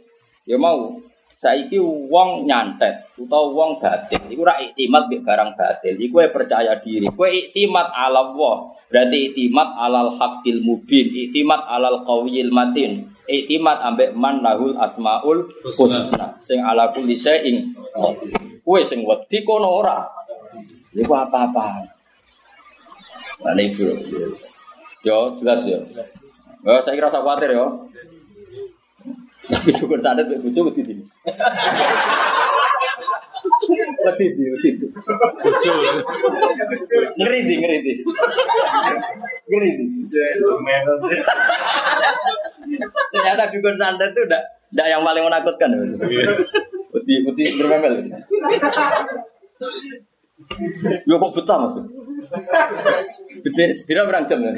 [0.47, 0.95] Ya mau.
[1.35, 4.31] Saiki wong nyantet utawa wong batil.
[4.31, 5.99] Iku ora iktimat mbek barang batil.
[5.99, 7.11] Iku percaya diri.
[7.11, 8.71] Kowe iktimat ala Allah.
[8.87, 11.11] Berarti iktimat alal haqqil mubin.
[11.11, 13.11] Iktimat alal qawiyil matin.
[13.27, 16.39] Iktimat ambek man lahul asmaul husna.
[16.39, 17.75] Sing ala kulli syai'in
[18.63, 20.22] kowe sing wedi kono ora
[20.93, 21.93] iku apa-apa
[23.43, 23.91] Nah, ini bro.
[25.03, 25.79] Yo, jelas ya.
[26.63, 27.67] Ya, saya kira usah khawatir ya.
[29.43, 30.93] Tapi dukun sandet mbek bojo wedi di.
[33.99, 34.87] Wedi di, wedi di.
[35.43, 35.71] Bojo.
[37.19, 37.93] Ngeri di, ngeri di.
[39.51, 39.85] Ngeri di.
[43.11, 44.41] Ternyata dukun sandet itu udah
[44.71, 45.75] ndak yang paling menakutkan.
[46.95, 48.07] Wedi, wedi bermemel.
[51.07, 51.75] Yo kok betah mas?
[53.43, 54.55] Betul, setidaknya berang jam kan?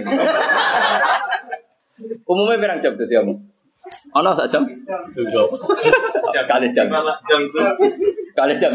[2.25, 3.33] Umumnya berang jam tuh kamu?
[4.15, 4.63] Ono sak jam?
[6.47, 6.88] Kali jam.
[8.36, 8.71] Kali jam.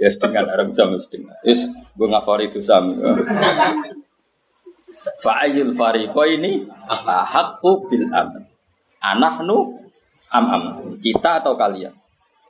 [0.00, 1.36] Ya setengah orang jam setengah.
[1.46, 2.98] Yes, gue ngafari itu sami.
[5.22, 8.42] Fa'ayul fariqo ini ahakku bil aman.
[9.02, 9.78] Anahnu
[10.34, 10.62] am am.
[10.98, 11.94] Kita atau kalian?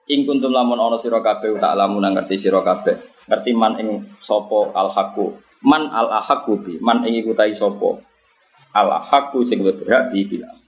[0.09, 3.12] Ing kuntum lamun ono sira kabeh tak lamun ngerti sira kabeh.
[3.29, 5.27] Ngerti man ing sapa al haqqu.
[5.63, 6.75] Man al ahaqu bi.
[6.83, 7.95] Man ing iku tai sapa.
[8.75, 10.59] Al ahaqu sing berhak bi bil aman.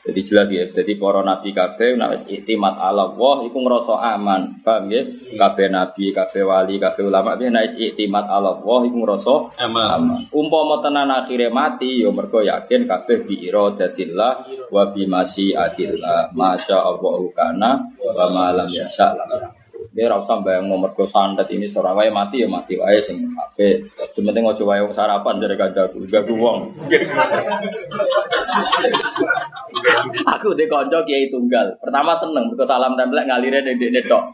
[0.00, 4.64] Jadi jelas ya, jadi para nabi kabeh nek wis iktimat ala Allah iku ngrasa aman.
[4.64, 5.04] Paham ya?
[5.36, 9.88] Kabeh nabi, kabeh wali, kabeh ulama piye nek wis iktimat ala Allah iku ngrasa Aman.
[10.00, 10.20] aman.
[10.32, 14.32] Umpama tenan akhire mati ya mergo yakin kabeh bi iradatillah
[14.72, 16.32] wa bi masyiatillah.
[16.32, 17.70] Masya Allah kana
[18.00, 19.52] wa ma lam yasha lam.
[19.90, 23.90] Dia ora usah bayang mergo sandet ini seorang wae mati ya mati wae sing apik.
[24.14, 26.70] Sementing aja wae sarapan jare kancaku, gak wong.
[30.38, 31.74] Aku de kanca kiai tunggal.
[31.82, 34.30] Pertama seneng mergo salam templek ngalire ning dekne tok.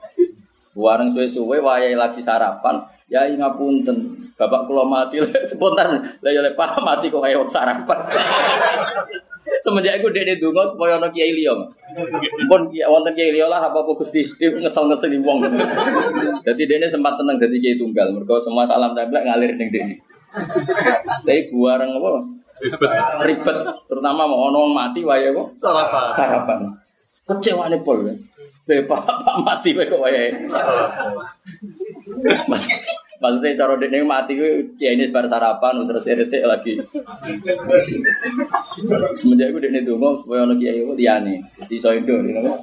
[0.77, 2.77] Wareng suwe-suwe wayahe lagi sarapan,
[3.09, 4.29] ya ngapunten.
[4.37, 6.05] Bapak kula mati spontan.
[6.21, 7.99] Lah ya Pak mati kok wong sarapan.
[9.63, 11.55] Semenjak iku dekne donga supaya ana kiai liya.
[12.51, 15.47] Pun wonten kiai liya lah apa apa Gusti ngesel-ngeseli wong.
[16.43, 18.11] Dadi dekne sempat seneng dadi kiai tunggal.
[18.15, 19.95] Mergo semua salam templek ngalir ning dekne.
[21.27, 22.11] Tapi buareng apa?
[23.25, 26.17] Ribet terutama mau ono wong mati wae kok Sarapan.
[26.17, 26.61] sarapan
[27.29, 28.01] kecewane pol
[28.67, 30.33] Bapak pak mati wae kok wae
[32.49, 32.65] Mas
[33.27, 36.79] maksudnya cara dene mati kuwi kiai ini bar sarapan terus resik lagi
[39.19, 42.55] semenjak itu dene donga supaya ono kiai ku liyane di iso indo ngono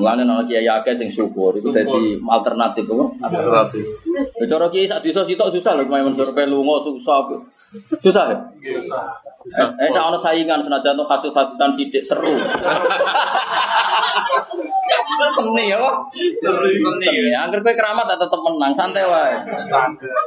[0.00, 3.84] mulane ono kiai akeh sing syukur itu dadi alternatif kok Alternatif.
[4.40, 7.20] Ya cara kiai sak desa sitok susah lho main mensur lunga susah.
[8.00, 8.38] Susah ya?
[9.44, 12.24] Eh, nek ana saingan senajan tuh kasus hasutan sidik seru.
[15.34, 15.94] Seni ya, Pak.
[16.12, 17.32] Seni.
[17.32, 19.34] Angger kowe keramat tak tetep menang, santai wae.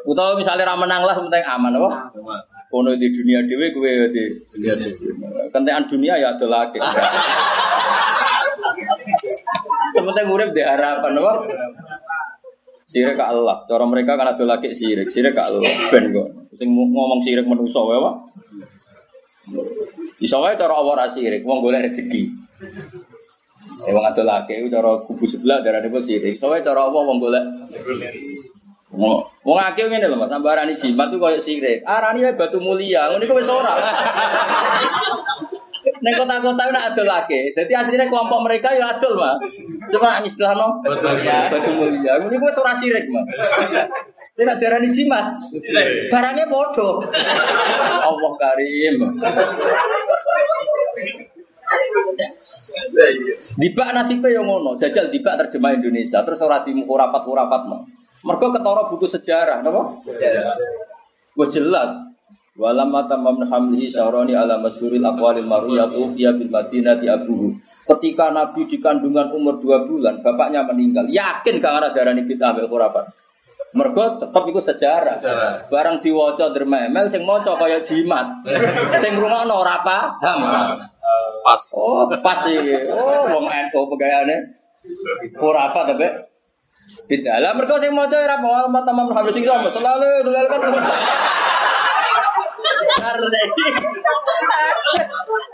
[0.10, 1.90] Utawa misalnya ra menang lah penting aman apa?
[2.68, 5.12] kono di dunia dhewe kowe di Dunia dhewe.
[5.56, 6.76] kentekan dunia ya adolake.
[9.96, 11.34] Sementing urip di harapan apa?
[12.88, 13.64] Sirik ke Allah.
[13.68, 15.64] Cara mereka kan adolake sirik, sirik ke Allah.
[15.92, 16.28] Ben kok.
[16.56, 18.12] Sing ngomong sirik manusa wae apa?
[20.20, 22.37] Iso wae cara Allah ra sirik, wong golek rezeki.
[23.88, 26.36] Eh wong adolake iku cara kubu sebelah darane pun sirik.
[26.44, 27.44] Wae cara Allah wong golek
[29.48, 31.88] Wong akeh ngene lho Mas, tambah arani jimat tuh koyo sirik.
[31.88, 33.74] Arani wae batu mulia, ngono iku wis ora.
[36.04, 37.56] Neng kota-kota nak adol lagi.
[37.56, 39.40] Jadi aslinya kelompok mereka ya adol mah.
[39.88, 41.48] Cuma istilahno Batu mulia.
[41.48, 42.12] batu mulia.
[42.28, 43.24] Iku wis ora sirik mah.
[44.36, 45.32] Dia nak darani jimat.
[46.12, 47.02] Barangnya bodoh.
[48.08, 48.96] Allah Karim.
[53.58, 57.86] Dibak nasibnya yang ngono, jajal dibak terjemah Indonesia, terus ora di hurafat-hurafat no.
[58.26, 59.94] Mereka ketara buku sejarah, napa?
[61.38, 61.92] Wah jelas.
[62.58, 67.54] Walam mata min hamlihi syaroni ala masyuril aqwalil maruyatu fiya bil madinati abuhu.
[67.86, 71.06] Ketika Nabi di kandungan umur dua bulan, bapaknya meninggal.
[71.08, 73.06] Yakin gak ada darah bid'ah mek khurafat.
[73.76, 75.16] Mergo tetep iku sejarah.
[75.20, 75.68] Sejarah.
[75.68, 78.40] Barang diwaca dermemel sing maca kaya jimat.
[78.96, 80.40] Sing ngrungokno ora paham.
[81.44, 81.62] Pas.
[81.76, 82.88] Oh, pas iki.
[82.92, 84.36] Oh, wong NU pegayane.
[85.36, 86.08] Khurafat tapi
[87.12, 87.44] bid'ah.
[87.44, 90.60] Lah mergo sing maca ora mau alamat tamam habis iki sama selalu selalu kan.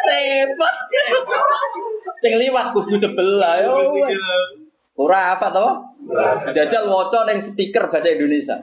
[0.04, 0.76] Repot.
[2.22, 3.82] Sing liwat kubu sebelah yo.
[4.94, 5.68] Khurafat to?
[6.54, 8.62] Jajal waca ning speaker bahasa Indonesia.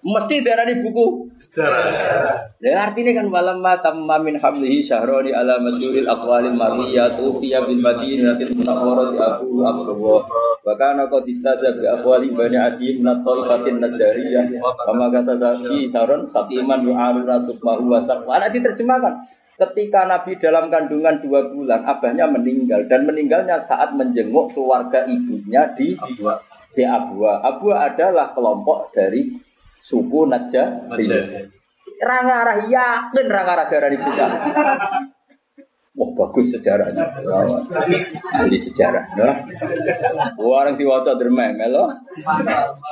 [0.00, 2.52] Mesti darani buku Sejarah.
[2.60, 8.52] Ya artinya kan walamma tamma min hamlihi syahroni ala masyuril aqwalil marwiyatu fiya bil madinatil
[8.60, 10.20] munawwarati abu abdullah
[10.60, 16.20] wa kana qad istaza bi aqwali bani adi min at-taifatin najariyah wa ma kasasi saron
[16.20, 19.16] sakiman yu'aru rasukmahu wa saqwa Anak diterjemahkan
[19.60, 25.92] Ketika Nabi dalam kandungan dua bulan, abahnya meninggal dan meninggalnya saat menjenguk keluarga ibunya di
[26.72, 27.44] di Abwa.
[27.44, 29.28] Abwa adalah kelompok dari
[29.84, 30.88] suku Najjar.
[30.88, 31.52] Najjar.
[32.00, 34.26] Rangarah yakin rangarah darah kita.
[35.90, 37.02] Wah bagus sejarahnya.
[38.30, 39.10] Ahli sejarah.
[40.38, 41.90] Orang diwaca dermem melo.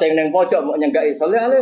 [0.03, 1.59] Sing ning pojok mau nyenggaki soalnya ale.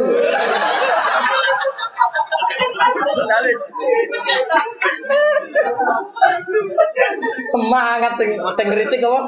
[7.53, 9.21] Semangat sing sing kritik apa?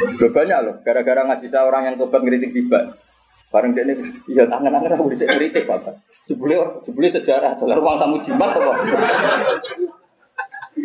[0.00, 3.09] Udah banyak loh, gara-gara ngaji saya orang yang tobat ngeritik tiba.
[3.50, 3.98] Bareng dia ini,
[4.30, 5.90] iya tangan-tangan aku bisa ngeritik Bapak.
[6.30, 6.54] Jebule,
[6.86, 8.72] jebule sejarah, dalam ruang tamu jimat apa?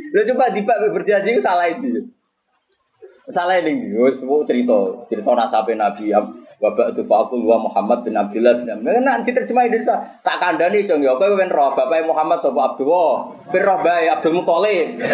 [0.09, 2.01] Lo coba tiba berjanji salah ini.
[3.29, 4.73] Salah ini, wis semua cerita,
[5.05, 6.17] cerita nasabe Nabi ya,
[6.57, 8.97] Bapak itu Fakul wa Muhammad bin Abdullah bin Amr.
[8.97, 13.61] Nanti terjemah Indonesia, tak kandani cong ya, kowe ben roh Bapak Muhammad sapa Abdullah, ben
[13.61, 15.05] roh bae Abdul Muthalib.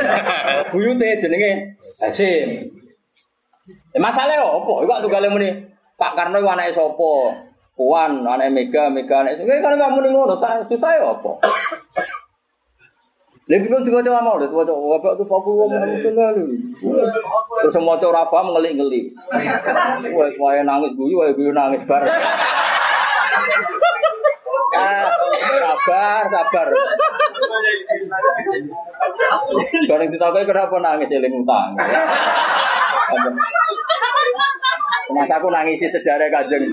[0.72, 2.68] Buyute jenenge Hasim.
[3.92, 4.88] Eh masalah opo?
[4.88, 5.71] Iku tunggale muni
[6.02, 7.14] Pak Karno anake sapa?
[7.78, 9.46] Puan, anake Mega, Mega anake.
[9.46, 11.14] Kowe kan gak muni ngono, sa- susah ya?
[13.46, 16.56] Lebih dulu juga coba mau, coba wabak tuh fakul wa Muhammad sallallahu
[17.62, 19.06] Terus semua coba rafa ngelik-ngelik.
[20.18, 22.10] Wah, semuanya nangis guyu, wah guyu nangis bareng.
[25.82, 26.68] Sabar, sabar.
[29.90, 31.74] Bareng ditakoki kenapa nangis eling utang.
[35.12, 36.70] Mas aku nangisi sejarah kajeng.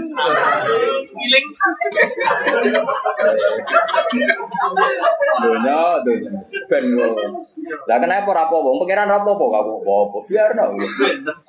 [5.41, 6.33] Dunia, dunia.
[6.69, 7.17] Ben lo.
[7.89, 8.77] Lah kenapa rapopo?
[8.85, 10.19] Pengiran rapopo kamu apa?
[10.29, 10.77] Biar no.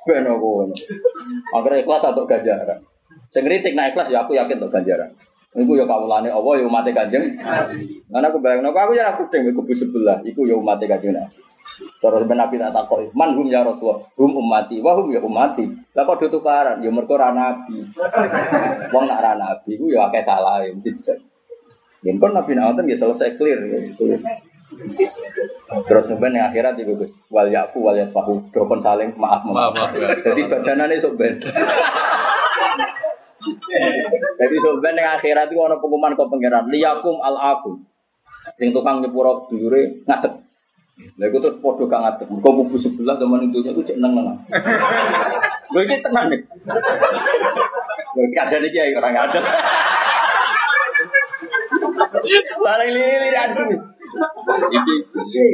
[0.08, 0.72] Ben aku.
[1.60, 2.80] Agar ikhlas atau ganjaran.
[3.30, 5.12] Sing kritik nah ikhlas ya aku yakin untuk ganjaran.
[5.50, 7.26] Iku ya kawulane Allah ya umat Kanjeng.
[8.14, 11.42] Lan aku bayangno aku ya aku deng kubu sebelah iku ya umat Kanjeng Nabi.
[11.80, 15.64] Terus ben Nabi tak takoki, "Man hum ya Rasulullah?" "Hum ummati." "Wa hum ya ummati."
[15.96, 16.84] Lah kok do tukaran?
[16.84, 17.82] Ya mergo ra nabi.
[18.92, 21.18] Wong nak ra nabi iku ya akeh salah ya mesti dijak.
[22.04, 24.20] Yen kon Nabi Nawaten ya selesai clear ya clear.
[25.90, 29.92] Terus sampeyan yang akhirat iku Gus, wal yafu wal yasfahu, do kon saling maaf Maaf,
[29.98, 30.14] ya.
[30.22, 31.42] Jadi badanane sok ben.
[34.40, 37.80] Jadi ben yang akhirat iku ana pengumuman kok pangeran, liyakum al afu.
[38.60, 40.34] Sing tukang nyepuro dulure ngadeg.
[41.16, 42.28] Lha iku terus padha gak ngadeg.
[42.28, 44.36] Mergo kubu sebelah zaman itu iku cek neng-neng.
[45.72, 46.42] Lho iki tenan nih.
[48.16, 49.40] Lho iki ada nih kiai orang ada.
[52.68, 53.76] Ada sini.
[54.76, 55.48] Iki iki.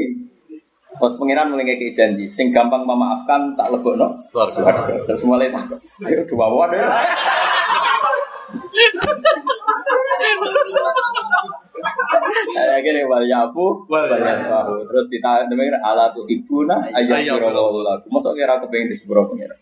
[0.96, 4.64] Pas pangeran mulai ngekei janji, sing gampang memaafkan tak lebokno Suarga.
[4.64, 4.96] Suarga.
[5.04, 5.68] Terus mulai tak,
[6.08, 6.88] ayo dua wadah.
[12.86, 14.86] Gini wal yafu wal yasfahu.
[14.86, 18.10] Terus kita dengar ala tu ibuna ayat firallahu lakum.
[18.14, 19.58] Masa kira disepuro pengiran.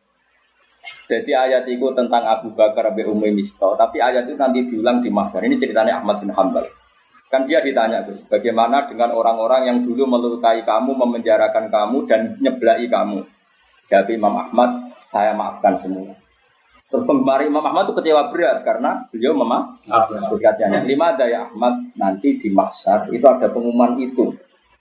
[1.08, 5.08] Jadi ayat itu tentang Abu Bakar Abi Umi Misto, tapi ayat itu nanti diulang di
[5.12, 5.44] Mahsyar.
[5.44, 6.64] Ini ceritanya Ahmad bin Hambal.
[7.28, 12.86] Kan dia ditanya Gus, bagaimana dengan orang-orang yang dulu melukai kamu, memenjarakan kamu dan nyeblai
[12.86, 13.26] kamu?
[13.90, 14.70] Jawab Imam Ahmad,
[15.02, 16.23] saya maafkan semua.
[16.94, 20.30] Terus penggemar Imam Ahmad itu kecewa berat karena beliau memaafkan.
[20.30, 24.30] Berkatnya, lima daya Ahmad nanti di Mahsyar itu ada pengumuman itu.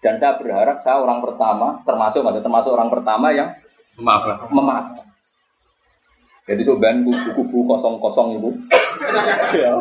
[0.04, 3.48] Dan saya berharap saya orang pertama, termasuk maksudnya termasuk orang pertama yang
[3.96, 4.44] Maaf lah.
[4.52, 5.08] memaafkan.
[6.44, 7.00] Jadi sebenarnya
[7.32, 8.50] kubu-kubu kosong-kosong itu.
[9.56, 9.72] ya.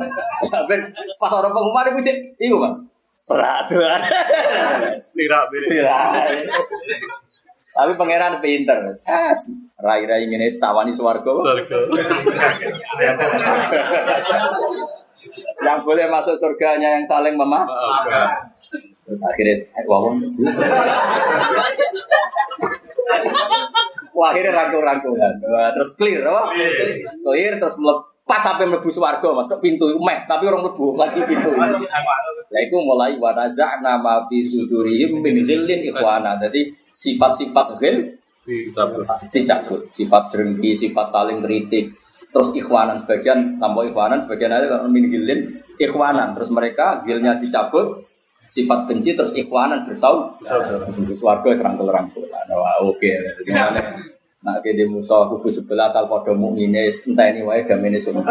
[1.19, 2.75] Pas orang pengumuman itu cek, iya mas.
[3.27, 4.01] Peraturan.
[5.51, 5.99] Beda.
[7.71, 8.99] Tapi pangeran pinter.
[9.07, 9.31] Eh,
[9.79, 11.41] rai-rai ini tawani suwargo.
[15.61, 17.39] Yang boleh masuk surganya yang saling.
[17.39, 18.51] Maafkan.
[19.07, 20.19] Terus akhirnya, eh, wawon.
[24.11, 25.33] Wah, akhirnya rangkul-rangkulan.
[25.75, 26.51] Terus clear, apa?
[27.23, 29.47] Clear, terus melepas sampai melebu suarga, mas.
[29.63, 31.55] Pintu meh, tapi orang melebu lagi pintu.
[31.55, 36.35] Nah, itu mulai wanaza nama fi sudurihim min ghillin ikhwana.
[36.35, 39.85] Jadi sifat-sifat ghil Dicabut.
[39.93, 41.93] Sifat dengki, sifat saling kritik.
[42.31, 45.11] Terus ikhwanan sebagian, tambah ikhwanan sebagian ada kalau min
[45.77, 46.33] ikhwanan.
[46.33, 48.01] Terus mereka ghilnya dicabut,
[48.49, 52.25] sifat benci terus ikhwanan bersaud Terus warga serangkul rangkul.
[52.31, 53.11] Wah oke.
[53.45, 53.79] Gimana?
[54.41, 57.61] Nak kene musuh kubu sebelah asal padha mukmine enteni wae
[58.01, 58.25] semua.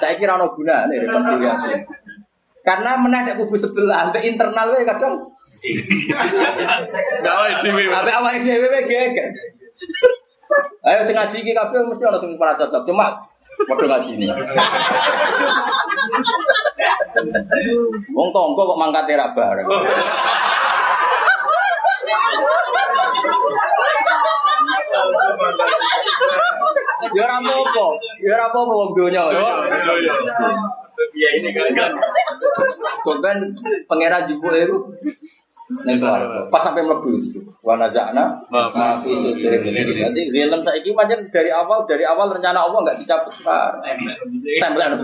[0.00, 1.84] Saya kira ono gunane rekonsiliasi.
[2.64, 5.28] Karena menadek kubu sebelah, sampai internal kadang
[7.24, 7.82] Gak wae dhewe.
[7.90, 9.28] sampai awake dhewe wae geger.
[10.86, 12.86] Ayo sing ngaji iki kabeh mesti ono sing para cocok.
[12.86, 13.10] Cuma
[13.66, 14.26] padha ngaji ini.
[18.14, 19.66] Wong tonggo kok mangkat ra bareng.
[27.16, 27.86] Ya ora apa-apa,
[28.20, 29.22] ya ora apa-apa wong donya.
[31.16, 31.92] Iya ini kan kan.
[33.00, 33.30] Coba
[33.88, 34.76] pangeran jupuk itu
[35.66, 36.46] Neng suara.
[36.46, 37.42] Pas sampai mlebu itu.
[37.58, 40.14] Wa nazana Ma ma fi fi sudurihim.
[40.14, 43.82] Jadi film saiki pancen dari awal dari awal rencana Allah enggak dicabut sekarang.
[44.62, 44.94] Tempelan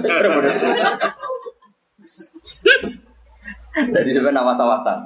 [3.72, 4.98] Jadi sebenarnya awas-awasan.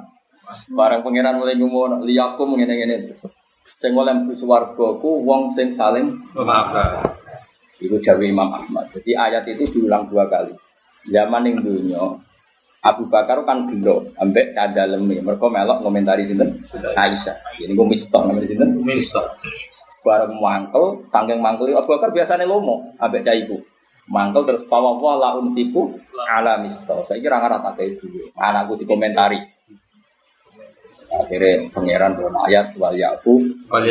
[0.77, 3.17] Barang pangeran mulai ngomong liyakum ngene-ngene.
[3.65, 7.01] Sing oleh mlebu swarga ku wong sing saling Maafkan.
[7.81, 8.89] Itu Jawa Imam Ahmad.
[8.93, 10.53] Jadi ayat itu diulang dua kali.
[11.07, 12.03] Zaman yang dunia,
[12.87, 15.19] Abu Bakar kan gelo, ambek kadaleme.
[15.19, 16.55] Mereka melok komentari sinten
[16.95, 17.35] Aisyah.
[17.59, 18.79] Ini gue misto namanya sinten.
[18.79, 19.23] Mister.
[20.07, 23.59] Bareng mangkel, sangking mangkel Abu Bakar biasanya lomo, ambek caiku.
[24.07, 25.99] Mangkel terus fawawa la unfiku
[26.31, 27.03] ala misto.
[27.03, 28.23] Saya kira nggak rata kayak dulu.
[28.39, 29.35] Anakku dikomentari.
[31.07, 33.83] Akhirnya pangeran dalam ayat wal yafu Wal.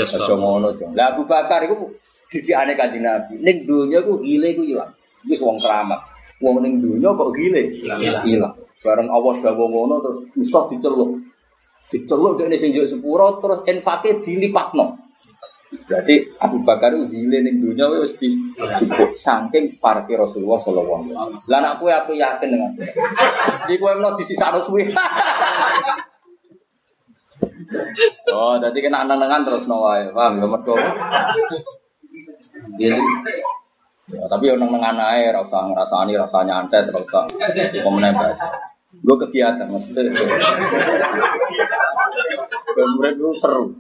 [0.97, 1.93] Lah Abu Bakar iku
[2.33, 3.37] didikane Kanjeng Nabi.
[3.45, 4.89] Ning donya ku gile ku ilang.
[5.29, 6.16] Wis wong keramat.
[6.45, 7.63] Wong ning donya kok gile?
[7.81, 8.01] Ilang.
[8.29, 8.55] Ilang.
[8.85, 11.11] Bareng Allah dawuh ngono terus mesti diceluk.
[11.89, 15.07] Diceluk dekne sing njuk sepuro terus infake dilipatno.
[15.67, 21.51] Berarti Abu Bakar itu gile ning donya wis dijupuk saking parke Rasulullah sallallahu alaihi wasallam.
[21.51, 22.71] Lah nek kowe aku yakin dengan
[23.67, 24.87] Iki kowe meno disisakno suwe.
[28.31, 30.07] Oh, jadi kena nengan terus no wae.
[30.15, 30.75] Paham ya mergo.
[32.77, 33.01] Jadi
[34.11, 37.25] ya, tapi yang nengan ae ora usah ngrasani rasanya ora usah
[37.83, 38.47] komen baca.
[38.97, 40.09] Gue kegiatan maksudnya.
[42.97, 43.75] Murid itu seru.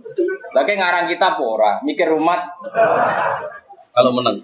[0.52, 1.72] Lagi ngarang kita apa ora?
[1.80, 2.40] Mikir umat
[3.96, 4.36] Kalau menang.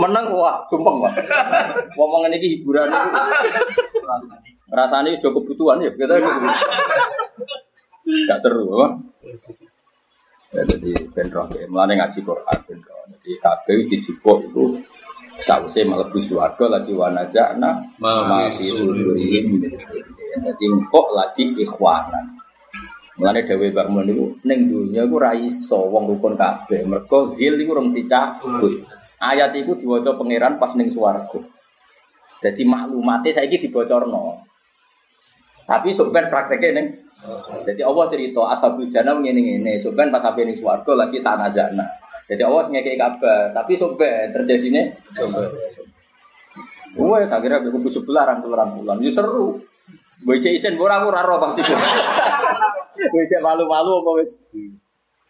[0.00, 1.12] menang wah, sumpah wah.
[1.92, 3.10] Ngomongin ini hiburan itu.
[4.72, 6.16] Rasanya juga kebutuhan ya, kita
[8.24, 8.96] Gak seru, apa?
[10.48, 13.04] Ya, jadi benroh ya, mulane ngaji Quran benroh.
[13.12, 14.64] Jadi kabeh dijupuk itu
[15.36, 20.08] sausé mlebu swarga lagi wanazana Ma ma fi fi sudurihim min ghillin.
[20.40, 22.40] Jadi empuk lagi ikhwanan.
[23.20, 26.86] Mulane dhewe Mbak Mun niku ning donya iku ra iso wong rukun kabeh.
[26.88, 28.88] Mergo ghil iku rung dicabut.
[29.20, 31.44] Ayat iku diwaca pangeran pas ning swarga.
[32.40, 34.47] Jadi maklumatnya saiki dibocorno.
[35.68, 36.88] Tapi sebenarnya prakteknya neng.
[37.68, 39.76] Jadi Allah cerita ashabul jannah ngene ngene.
[39.76, 41.84] Sebenarnya pas sampai ning swarga lagi tanah jana.
[42.24, 43.52] Jadi Allah ngekei kabar.
[43.52, 45.44] Tapi sebenarnya terjadinya Coba.
[46.96, 48.96] Wah, saya kira kubu sebelah rangkul rangkulan.
[49.04, 49.60] Ya seru.
[50.24, 51.62] Boy isen ora aku roh pasti.
[53.12, 54.34] Wis malu-malu apa wis?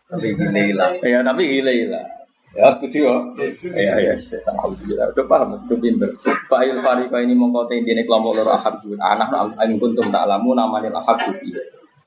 [0.08, 0.96] Tapi gini lah.
[1.04, 2.06] Ya tapi gile lah.
[2.58, 3.16] Ya setuju ya.
[3.70, 4.14] Ya ya
[4.50, 5.14] alhamdulillah.
[5.14, 6.10] Udah paham, udah pinter.
[6.50, 11.22] Fa'il farika ini mengkota intine kelompok loro ahad anak aing kuntum tak lamu namanya ahad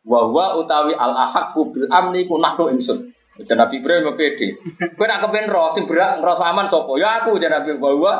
[0.03, 2.99] Wa wa utawi al ahad bil amni ku nahnu ingsun.
[3.47, 4.59] Jan Nabi Ibrahim pede.
[4.99, 6.91] Kowe nak kepen roh sing berak ngrasa aman sapa?
[6.99, 8.13] Ya aku jan Nabi wa wa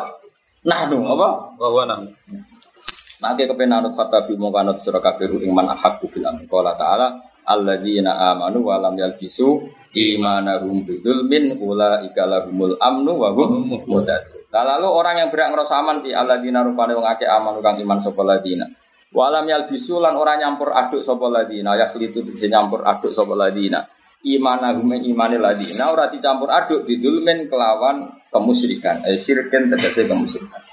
[0.64, 1.28] nahnu apa?
[1.60, 2.02] Bahwa nang.
[3.22, 6.48] Nah, ke kepen anut fatabi mau kanut surah iman ahad bil amni.
[6.48, 14.42] Ta'ala alladzina amanu wa lam yalbisu imanahum bidzulmin ulaika lahumul amnu wa hum muhtadun.
[14.52, 18.00] Nah, lalu orang yang berak ngerasa aman di alladzina rupane wong akeh amanu kang iman
[18.04, 18.68] sapa ladina.
[19.12, 23.84] Walam yalbisu lan orang nyampur aduk sapa ladina ya khlitu bisa nyampur aduk sapa ladina.
[24.24, 29.04] Imanahum imane ladina ora dicampur aduk bidzulmin kelawan kemusyrikan.
[29.08, 30.71] Eh syirkin tegese kemusyrikan.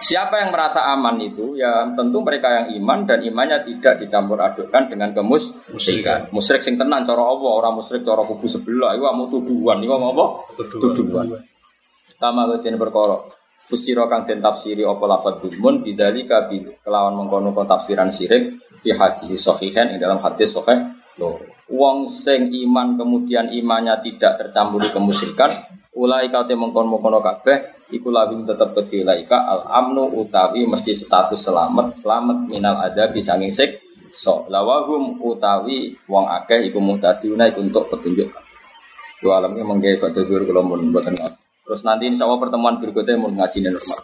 [0.00, 4.88] Siapa yang merasa aman itu ya tentu mereka yang iman dan imannya tidak dicampur adukkan
[4.88, 6.32] dengan kemusyrikan.
[6.32, 10.16] Musyrik sing tenan cara Allah, orang musyrik cara kubu sebelah iku mau tuduhan, iku mau
[10.16, 10.24] apa?
[10.56, 11.36] Tuduhan.
[12.16, 13.20] Kama ketin perkara.
[13.60, 19.36] Fusira kang den tafsiri apa lafadz dulmun bidzalika bi kelawan mengkono tafsiran syirik fi hadis
[19.36, 20.96] sahihan ing dalam hadis sahih.
[21.70, 25.54] Wong sing iman kemudian imannya tidak tercampuri kemusyrikan,
[25.96, 31.98] ulai kate mengkono-mengkono kabeh iku lahum tetep kedhi laika al amnu utawi mesti status selamat
[31.98, 33.82] selamat minal ada bisa ngisik
[34.14, 38.30] so lawahum utawi wong akeh iku muhtaduna iku untuk petunjuk
[39.18, 41.18] dua alamnya mengke badhe dhuwur kula mun mboten
[41.66, 44.00] terus nanti insya Allah pertemuan berikutnya mau ngaji normal